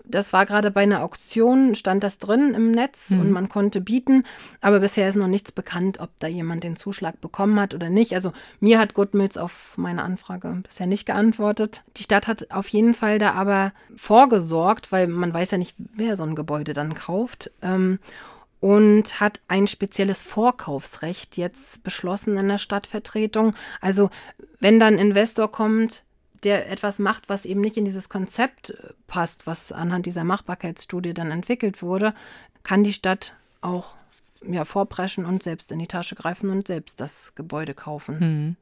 Das 0.03 0.33
war 0.33 0.45
gerade 0.45 0.71
bei 0.71 0.81
einer 0.81 1.03
Auktion, 1.03 1.75
stand 1.75 2.03
das 2.03 2.17
drin 2.17 2.53
im 2.53 2.71
Netz 2.71 3.11
mhm. 3.11 3.19
und 3.19 3.31
man 3.31 3.49
konnte 3.49 3.81
bieten, 3.81 4.23
aber 4.59 4.79
bisher 4.79 5.07
ist 5.07 5.15
noch 5.15 5.27
nichts 5.27 5.51
bekannt, 5.51 5.99
ob 5.99 6.09
da 6.19 6.27
jemand 6.27 6.63
den 6.63 6.75
Zuschlag 6.75 7.21
bekommen 7.21 7.59
hat 7.59 7.73
oder 7.73 7.89
nicht. 7.89 8.13
Also 8.13 8.33
mir 8.59 8.79
hat 8.79 8.93
Goodmills 8.93 9.37
auf 9.37 9.77
meine 9.77 10.03
Anfrage 10.03 10.61
bisher 10.63 10.87
nicht 10.87 11.05
geantwortet. 11.05 11.83
Die 11.97 12.03
Stadt 12.03 12.27
hat 12.27 12.51
auf 12.51 12.67
jeden 12.69 12.95
Fall 12.95 13.19
da 13.19 13.33
aber 13.33 13.73
vorgesorgt, 13.95 14.91
weil 14.91 15.07
man 15.07 15.33
weiß 15.33 15.51
ja 15.51 15.57
nicht, 15.57 15.75
wer 15.77 16.17
so 16.17 16.23
ein 16.23 16.35
Gebäude 16.35 16.73
dann 16.73 16.95
kauft. 16.95 17.51
Ähm, 17.61 17.99
und 18.61 19.19
hat 19.19 19.41
ein 19.47 19.67
spezielles 19.67 20.23
Vorkaufsrecht 20.23 21.35
jetzt 21.35 21.83
beschlossen 21.83 22.37
in 22.37 22.47
der 22.47 22.59
Stadtvertretung. 22.59 23.55
Also 23.81 24.09
wenn 24.59 24.79
dann 24.79 24.99
Investor 24.99 25.51
kommt, 25.51 26.03
der 26.43 26.69
etwas 26.69 26.99
macht, 26.99 27.29
was 27.29 27.45
eben 27.45 27.61
nicht 27.61 27.77
in 27.77 27.85
dieses 27.85 28.09
Konzept 28.09 28.71
äh, 28.71 28.93
passt, 29.07 29.47
was 29.47 29.71
anhand 29.71 30.05
dieser 30.05 30.23
Machbarkeitsstudie 30.23 31.13
dann 31.13 31.31
entwickelt 31.31 31.81
wurde, 31.81 32.13
kann 32.63 32.83
die 32.83 32.93
Stadt 32.93 33.35
auch 33.61 33.95
ja, 34.47 34.65
vorpreschen 34.65 35.25
und 35.25 35.43
selbst 35.43 35.71
in 35.71 35.79
die 35.79 35.87
Tasche 35.87 36.15
greifen 36.15 36.49
und 36.49 36.67
selbst 36.67 36.99
das 36.99 37.35
Gebäude 37.35 37.73
kaufen. 37.73 38.19
Hm. 38.19 38.55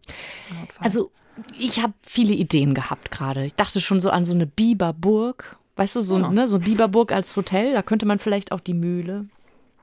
Also 0.79 1.11
ich 1.57 1.81
habe 1.81 1.93
viele 2.01 2.33
Ideen 2.33 2.73
gehabt 2.73 3.11
gerade. 3.11 3.45
Ich 3.45 3.55
dachte 3.55 3.79
schon 3.79 4.01
so 4.01 4.09
an 4.09 4.25
so 4.25 4.33
eine 4.33 4.45
Biberburg. 4.45 5.57
Weißt 5.77 5.95
du, 5.95 6.01
so, 6.01 6.19
ja. 6.19 6.29
ne, 6.29 6.49
so 6.49 6.59
Biberburg 6.59 7.13
als 7.13 7.35
Hotel, 7.37 7.71
da 7.71 7.81
könnte 7.81 8.05
man 8.05 8.19
vielleicht 8.19 8.51
auch 8.51 8.59
die 8.59 8.73
Mühle 8.73 9.27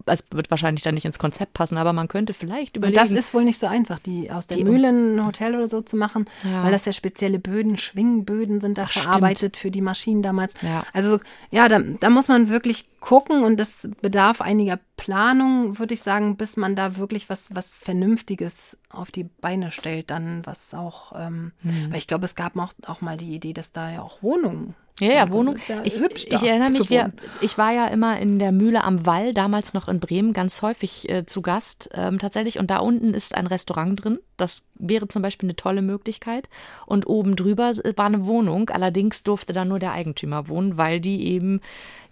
es 0.06 0.24
wird 0.30 0.50
wahrscheinlich 0.50 0.82
dann 0.82 0.94
nicht 0.94 1.04
ins 1.04 1.18
Konzept 1.18 1.52
passen, 1.52 1.76
aber 1.76 1.92
man 1.92 2.08
könnte 2.08 2.32
vielleicht 2.32 2.76
überlegen. 2.76 2.98
Und 2.98 3.10
das 3.10 3.18
ist 3.18 3.34
wohl 3.34 3.44
nicht 3.44 3.58
so 3.58 3.66
einfach, 3.66 3.98
die 3.98 4.30
aus 4.30 4.46
der 4.46 4.56
die 4.56 4.64
Mühle 4.64 4.88
ein 4.88 5.26
Hotel 5.26 5.54
oder 5.54 5.68
so 5.68 5.80
zu 5.80 5.96
machen, 5.96 6.26
ja. 6.44 6.64
weil 6.64 6.72
das 6.72 6.84
ja 6.84 6.92
spezielle 6.92 7.38
Böden, 7.38 7.76
Schwingböden 7.76 8.60
sind 8.60 8.78
da 8.78 8.84
Ach, 8.84 8.92
verarbeitet 8.92 9.38
stimmt. 9.38 9.56
für 9.56 9.70
die 9.70 9.80
Maschinen 9.80 10.22
damals. 10.22 10.54
Ja. 10.62 10.84
Also 10.92 11.18
ja, 11.50 11.68
da, 11.68 11.80
da 11.80 12.10
muss 12.10 12.28
man 12.28 12.48
wirklich 12.48 12.86
gucken 13.00 13.44
und 13.44 13.58
das 13.58 13.70
bedarf 14.00 14.40
einiger 14.40 14.78
Planung, 14.96 15.78
würde 15.78 15.94
ich 15.94 16.02
sagen, 16.02 16.36
bis 16.36 16.56
man 16.56 16.74
da 16.74 16.96
wirklich 16.96 17.28
was, 17.28 17.48
was 17.50 17.74
Vernünftiges 17.76 18.76
auf 18.90 19.10
die 19.10 19.24
Beine 19.24 19.70
stellt, 19.70 20.10
dann 20.10 20.44
was 20.46 20.72
auch, 20.74 21.12
ähm, 21.18 21.52
mhm. 21.62 21.90
weil 21.90 21.98
ich 21.98 22.06
glaube, 22.06 22.24
es 22.24 22.34
gab 22.34 22.56
auch, 22.56 22.72
auch 22.86 23.00
mal 23.00 23.16
die 23.16 23.34
Idee, 23.34 23.52
dass 23.52 23.72
da 23.72 23.90
ja 23.90 24.02
auch 24.02 24.22
Wohnungen 24.22 24.74
ja, 25.00 25.12
ja, 25.12 25.30
Wohnung. 25.30 25.58
Ich, 25.84 26.00
ich 26.00 26.42
erinnere 26.42 26.70
mich, 26.70 26.88
wir, 26.88 27.12
ich 27.42 27.58
war 27.58 27.70
ja 27.70 27.86
immer 27.88 28.18
in 28.18 28.38
der 28.38 28.50
Mühle 28.50 28.82
am 28.82 29.04
Wall, 29.04 29.34
damals 29.34 29.74
noch 29.74 29.88
in 29.88 30.00
Bremen, 30.00 30.32
ganz 30.32 30.62
häufig 30.62 31.08
äh, 31.10 31.26
zu 31.26 31.42
Gast 31.42 31.90
ähm, 31.92 32.18
tatsächlich. 32.18 32.58
Und 32.58 32.70
da 32.70 32.78
unten 32.78 33.12
ist 33.12 33.34
ein 33.34 33.46
Restaurant 33.46 34.02
drin. 34.02 34.18
Das 34.36 34.64
wäre 34.74 35.08
zum 35.08 35.22
Beispiel 35.22 35.46
eine 35.46 35.56
tolle 35.56 35.82
Möglichkeit. 35.82 36.48
Und 36.86 37.06
oben 37.06 37.36
drüber 37.36 37.72
war 37.96 38.06
eine 38.06 38.26
Wohnung. 38.26 38.70
Allerdings 38.70 39.22
durfte 39.22 39.52
da 39.52 39.64
nur 39.64 39.78
der 39.78 39.92
Eigentümer 39.92 40.48
wohnen, 40.48 40.76
weil 40.76 41.00
die 41.00 41.26
eben 41.26 41.60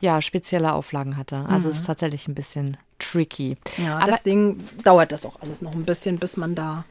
ja 0.00 0.20
spezielle 0.22 0.72
Auflagen 0.72 1.16
hatte. 1.16 1.44
Also 1.48 1.68
mhm. 1.68 1.72
es 1.72 1.78
ist 1.80 1.86
tatsächlich 1.86 2.28
ein 2.28 2.34
bisschen 2.34 2.76
tricky. 2.98 3.56
Ja, 3.76 3.98
Aber 3.98 4.12
deswegen 4.12 4.66
dauert 4.82 5.12
das 5.12 5.26
auch 5.26 5.40
alles 5.40 5.62
noch 5.62 5.72
ein 5.72 5.84
bisschen, 5.84 6.18
bis 6.18 6.36
man 6.36 6.54
da 6.54 6.84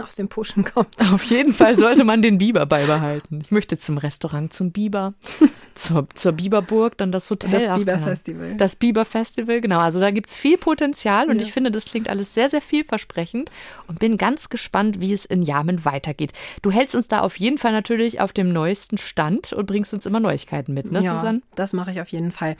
aus 0.00 0.14
dem 0.14 0.28
Pushen 0.28 0.64
kommt. 0.64 0.88
Auf 1.12 1.24
jeden 1.24 1.52
Fall 1.52 1.76
sollte 1.76 2.04
man 2.04 2.22
den 2.22 2.38
Biber 2.38 2.66
beibehalten. 2.66 3.40
Ich 3.42 3.50
möchte 3.50 3.78
zum 3.78 3.98
Restaurant, 3.98 4.52
zum 4.52 4.72
Biber, 4.72 5.14
zur, 5.74 6.06
zur 6.14 6.32
Biberburg, 6.32 6.96
dann 6.98 7.12
das 7.12 7.30
Hotel. 7.30 7.50
Das 7.50 7.78
Biber-Festival. 7.78 8.56
Das 8.56 8.76
Biber-Festival, 8.76 9.60
genau. 9.60 9.80
Also 9.80 10.00
da 10.00 10.10
gibt 10.10 10.30
es 10.30 10.36
viel 10.36 10.58
Potenzial 10.58 11.28
und 11.28 11.40
ja. 11.40 11.46
ich 11.46 11.52
finde, 11.52 11.70
das 11.70 11.84
klingt 11.86 12.08
alles 12.08 12.34
sehr, 12.34 12.48
sehr 12.48 12.62
vielversprechend 12.62 13.50
und 13.86 13.98
bin 13.98 14.16
ganz 14.16 14.48
gespannt, 14.48 15.00
wie 15.00 15.12
es 15.12 15.24
in 15.24 15.42
Jamen 15.42 15.84
weitergeht. 15.84 16.32
Du 16.62 16.70
hältst 16.70 16.94
uns 16.94 17.08
da 17.08 17.20
auf 17.20 17.36
jeden 17.36 17.58
Fall 17.58 17.72
natürlich 17.72 18.20
auf 18.20 18.32
dem 18.32 18.52
neuesten 18.52 18.98
Stand 18.98 19.52
und 19.52 19.66
bringst 19.66 19.92
uns 19.94 20.06
immer 20.06 20.20
Neuigkeiten 20.20 20.74
mit, 20.74 20.90
ne, 20.90 21.02
ja, 21.02 21.16
Susanne? 21.16 21.42
das 21.54 21.72
mache 21.72 21.90
ich 21.90 22.00
auf 22.00 22.08
jeden 22.08 22.32
Fall. 22.32 22.56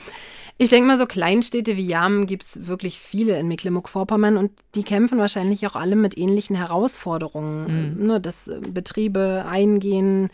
Ich 0.59 0.71
denke 0.71 0.87
mal, 0.87 0.99
so 0.99 1.07
Kleinstädte 1.07 1.77
wie 1.77 1.87
Jamen 1.87 2.27
gibt 2.27 2.42
es 2.42 2.66
wirklich 2.66 2.99
viele 2.99 3.38
in 3.38 3.49
Mecklenburg-Vorpommern 3.49 4.37
und 4.37 4.53
die 4.75 4.83
kämpfen 4.83 5.18
wahrscheinlich 5.18 5.66
auch 5.66 5.77
alle 5.77 5.97
mit 5.97 6.16
ähnlichen 6.18 6.57
Herausforderungen, 6.57 7.22
mhm. 7.69 8.07
ne, 8.07 8.21
dass 8.21 8.49
äh, 8.49 8.61
Betriebe 8.71 9.45
eingehen, 9.49 10.31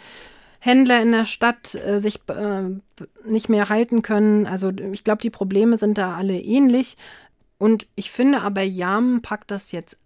Händler 0.61 1.01
in 1.03 1.12
der 1.12 1.24
Stadt 1.24 1.74
äh, 1.74 2.01
sich 2.01 2.20
äh, 2.29 2.62
nicht 3.24 3.48
mehr 3.48 3.68
halten 3.68 4.03
können. 4.03 4.46
Also 4.46 4.70
ich 4.70 5.05
glaube, 5.05 5.22
die 5.22 5.31
Probleme 5.31 5.77
sind 5.77 5.98
da 5.98 6.16
alle 6.16 6.38
ähnlich. 6.38 6.96
Und 7.59 7.87
ich 7.94 8.11
finde 8.11 8.42
aber, 8.42 8.62
Jam 8.62 9.22
packt 9.22 9.51
das 9.51 9.72
jetzt 9.72 9.98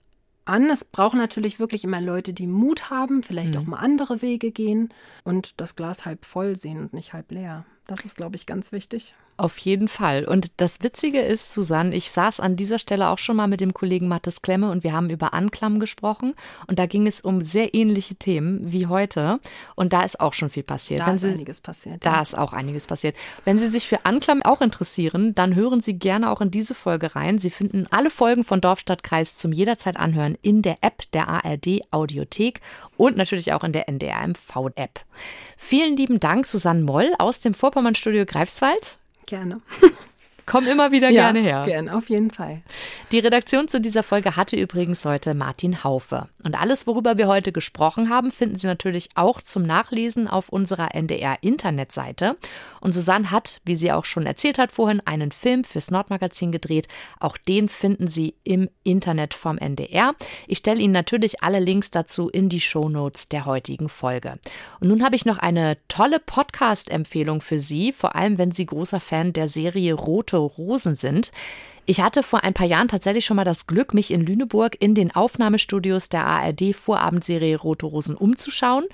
an. 0.45 0.71
Es 0.71 0.85
brauchen 0.85 1.19
natürlich 1.19 1.59
wirklich 1.59 1.85
immer 1.85 2.01
Leute, 2.01 2.33
die 2.33 2.47
Mut 2.47 2.91
haben, 2.91 3.23
vielleicht 3.23 3.55
mhm. 3.55 3.61
auch 3.61 3.67
mal 3.67 3.77
andere 3.79 4.23
Wege 4.23 4.51
gehen 4.51 4.93
und 5.25 5.61
das 5.61 5.77
Glas 5.77 6.05
halb 6.05 6.25
voll 6.25 6.57
sehen 6.57 6.79
und 6.79 6.93
nicht 6.93 7.13
halb 7.13 7.31
leer. 7.31 7.65
Das 7.89 8.05
ist, 8.05 8.17
glaube 8.17 8.37
ich, 8.37 8.47
ganz 8.47 8.71
wichtig. 8.71 9.15
Auf 9.39 9.59
jeden 9.59 9.89
Fall. 9.89 10.25
Und 10.25 10.53
das 10.59 10.83
Witzige 10.83 11.21
ist, 11.21 11.53
Susanne, 11.53 11.97
ich 11.97 12.11
saß 12.11 12.39
an 12.39 12.55
dieser 12.55 12.79
Stelle 12.79 13.09
auch 13.09 13.19
schon 13.19 13.35
mal 13.35 13.49
mit 13.49 13.61
dem 13.61 13.75
Kollegen 13.75 14.07
Mathis 14.07 14.43
Klemme 14.43 14.71
und 14.71 14.85
wir 14.85 14.93
haben 14.93 15.11
über 15.11 15.35
Anklam 15.35 15.81
gesprochen. 15.81 16.35
Und 16.69 16.79
da 16.79 16.87
ging 16.87 17.07
es 17.07 17.23
um 17.23 17.43
sehr 17.43 17.75
ähnliche 17.75 18.15
Themen 18.15 18.73
wie 18.73 18.87
heute. 18.87 19.41
Und 19.75 19.93
da 19.93 20.03
ist 20.03 20.21
auch 20.21 20.35
schon 20.35 20.49
viel 20.49 20.63
passiert. 20.63 21.01
Da 21.01 21.07
Wenn 21.07 21.15
ist 21.15 21.23
Sie, 21.23 21.31
einiges 21.31 21.61
passiert. 21.61 22.05
Da 22.05 22.15
ja. 22.15 22.23
ist 22.23 22.39
auch 22.39 22.53
einiges 22.53 22.87
passiert. 22.87 23.17
Wenn 23.45 23.59
Sie 23.59 23.67
sich 23.67 23.89
für 23.89 24.05
Anklam 24.05 24.43
auch 24.43 24.61
interessieren, 24.61 25.35
dann 25.35 25.57
hören 25.57 25.81
Sie 25.81 25.95
gerne 25.95 26.31
auch 26.31 26.41
in 26.41 26.51
diese 26.51 26.75
Folge 26.75 27.17
rein. 27.17 27.39
Sie 27.39 27.51
finden 27.51 27.87
alle 27.91 28.11
Folgen 28.11 28.45
von 28.45 28.61
Dorfstadtkreis 28.61 29.39
zum 29.39 29.51
jederzeit 29.51 29.97
anhören 29.97 30.37
in 30.43 30.63
der 30.63 30.79
App 30.83 31.11
der 31.13 31.29
ARD 31.29 31.81
Audiothek 31.91 32.61
und 32.97 33.17
natürlich 33.17 33.53
auch 33.53 33.65
in 33.65 33.73
der 33.73 33.89
NDR 33.89 34.29
MV 34.29 34.71
App. 34.77 35.01
Vielen 35.57 35.97
lieben 35.97 36.21
Dank, 36.21 36.45
Susanne 36.47 36.83
Moll 36.83 37.15
aus 37.19 37.41
dem 37.41 37.55
Vorpommernstudio 37.73 38.27
Greifswald. 38.27 38.99
Gerne. 39.27 39.63
Komm 40.47 40.67
immer 40.67 40.91
wieder 40.91 41.11
Ja, 41.11 41.25
gerne 41.25 41.41
her. 41.41 41.63
Gerne, 41.65 41.97
auf 41.97 42.09
jeden 42.09 42.31
Fall. 42.31 42.63
Die 43.13 43.19
Redaktion 43.19 43.69
zu 43.69 43.81
dieser 43.81 44.03
Folge 44.03 44.37
hatte 44.37 44.57
übrigens 44.57 45.05
heute 45.05 45.35
Martin 45.35 45.85
Haufe. 45.85 46.29
Und 46.43 46.55
alles, 46.55 46.87
worüber 46.87 47.17
wir 47.17 47.29
heute 47.29 47.53
gesprochen 47.53 48.09
haben, 48.09 48.31
finden 48.31 48.57
Sie 48.57 48.67
natürlich 48.67 49.11
auch 49.15 49.41
zum 49.41 49.63
Nachlesen 49.63 50.29
auf 50.29 50.49
unserer 50.49 50.95
NDR-Internetseite. 50.95 52.37
Und 52.81 52.93
Susanne 52.93 53.31
hat, 53.31 53.61
wie 53.65 53.77
sie 53.77 53.93
auch 53.93 54.05
schon 54.05 54.27
erzählt 54.27 54.59
hat 54.59 54.73
vorhin, 54.73 55.01
einen 55.05 55.31
Film 55.31 55.65
fürs 55.65 55.91
Nordmagazin 55.91 56.51
gedreht. 56.51 56.89
Auch 57.21 57.37
den 57.37 57.69
finden 57.69 58.09
Sie 58.09 58.35
im 58.43 58.69
Internet 58.83 59.35
vom 59.35 59.59
NDR. 59.59 60.15
Ich 60.49 60.59
stelle 60.59 60.81
Ihnen 60.81 60.93
natürlich 60.93 61.43
alle 61.43 61.61
Links 61.61 61.91
dazu 61.91 62.29
in 62.29 62.49
die 62.49 62.61
Shownotes 62.61 63.29
der 63.29 63.47
heutigen 63.47 63.89
Folge. 63.89 64.39
Und 64.81 64.89
nun 64.89 65.05
habe 65.05 65.17
ich 65.17 65.25
noch 65.25 65.39
eine 65.39 65.77
tolle 65.89 66.19
Podcast-Empfehlung 66.19 67.41
für 67.41 67.61
Sie, 67.61 67.93
vor 67.93 68.17
allem 68.17 68.39
wenn 68.39 68.53
Sie 68.53 68.67
großer 68.67 69.01
Fan 69.01 69.33
der 69.33 69.49
Serie 69.49 69.95
Rote 70.37 70.57
Rosen 70.57 70.95
sind. 70.95 71.33
Ich 71.85 72.01
hatte 72.01 72.23
vor 72.23 72.45
ein 72.45 72.55
paar 72.55 72.67
Jahren 72.67 72.89
tatsächlich 72.89 73.25
schon 73.25 73.37
mal 73.37 73.45
das 73.45 73.67
Glück, 73.67 73.93
mich 73.93 74.13
in 74.13 74.25
Lüneburg 74.25 74.77
in 74.79 74.95
den 74.95 75.15
Aufnahmestudios 75.15 76.09
der 76.09 76.25
ARD-Vorabendserie 76.27 77.57
Rote 77.57 77.87
Rosen 77.87 78.17
umzuschauen. 78.17 78.85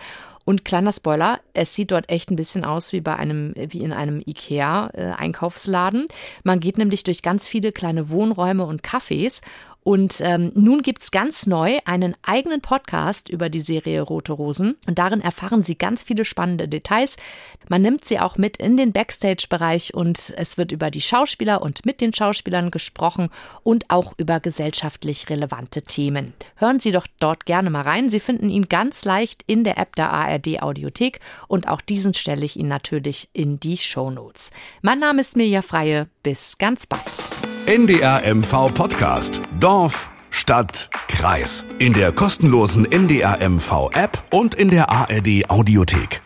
Und 0.46 0.64
kleiner 0.64 0.92
Spoiler, 0.92 1.40
es 1.52 1.74
sieht 1.74 1.90
dort 1.90 2.08
echt 2.08 2.30
ein 2.30 2.36
bisschen 2.36 2.64
aus 2.64 2.94
wie 2.94 3.02
bei 3.02 3.14
einem, 3.14 3.52
wie 3.54 3.80
in 3.80 3.92
einem 3.92 4.22
IKEA-Einkaufsladen. 4.26 6.08
Man 6.42 6.60
geht 6.60 6.78
nämlich 6.78 7.04
durch 7.04 7.20
ganz 7.20 7.46
viele 7.46 7.70
kleine 7.70 8.08
Wohnräume 8.08 8.64
und 8.64 8.82
Cafés. 8.82 9.42
Und 9.88 10.20
ähm, 10.20 10.52
nun 10.54 10.82
gibt's 10.82 11.10
ganz 11.10 11.46
neu 11.46 11.78
einen 11.86 12.14
eigenen 12.20 12.60
Podcast 12.60 13.30
über 13.30 13.48
die 13.48 13.60
Serie 13.60 14.02
Rote 14.02 14.34
Rosen. 14.34 14.76
Und 14.86 14.98
darin 14.98 15.22
erfahren 15.22 15.62
Sie 15.62 15.78
ganz 15.78 16.02
viele 16.02 16.26
spannende 16.26 16.68
Details. 16.68 17.16
Man 17.70 17.80
nimmt 17.80 18.04
sie 18.04 18.20
auch 18.20 18.36
mit 18.36 18.58
in 18.58 18.76
den 18.76 18.92
Backstage-Bereich 18.92 19.94
und 19.94 20.34
es 20.36 20.58
wird 20.58 20.72
über 20.72 20.90
die 20.90 21.00
Schauspieler 21.00 21.62
und 21.62 21.86
mit 21.86 22.02
den 22.02 22.12
Schauspielern 22.12 22.70
gesprochen 22.70 23.30
und 23.62 23.86
auch 23.88 24.12
über 24.18 24.40
gesellschaftlich 24.40 25.30
relevante 25.30 25.80
Themen. 25.80 26.34
Hören 26.56 26.80
Sie 26.80 26.90
doch 26.90 27.06
dort 27.18 27.46
gerne 27.46 27.70
mal 27.70 27.80
rein. 27.80 28.10
Sie 28.10 28.20
finden 28.20 28.50
ihn 28.50 28.68
ganz 28.68 29.06
leicht 29.06 29.42
in 29.46 29.64
der 29.64 29.78
App 29.78 29.96
der 29.96 30.12
ARD 30.12 30.60
Audiothek 30.60 31.20
und 31.46 31.66
auch 31.66 31.80
diesen 31.80 32.12
stelle 32.12 32.44
ich 32.44 32.58
Ihnen 32.58 32.68
natürlich 32.68 33.30
in 33.32 33.58
die 33.58 33.78
Shownotes. 33.78 34.50
Mein 34.82 34.98
Name 34.98 35.22
ist 35.22 35.34
Mirja 35.34 35.62
Freie. 35.62 36.10
Bis 36.22 36.58
ganz 36.58 36.86
bald. 36.86 37.37
NDR 37.68 38.22
MV 38.34 38.72
Podcast. 38.72 39.42
Dorf, 39.60 40.08
Stadt, 40.30 40.88
Kreis. 41.06 41.66
In 41.78 41.92
der 41.92 42.12
kostenlosen 42.12 42.90
NDR 42.90 43.46
MV 43.46 43.90
App 43.92 44.22
und 44.30 44.54
in 44.54 44.70
der 44.70 44.88
ARD 44.90 45.50
Audiothek. 45.50 46.22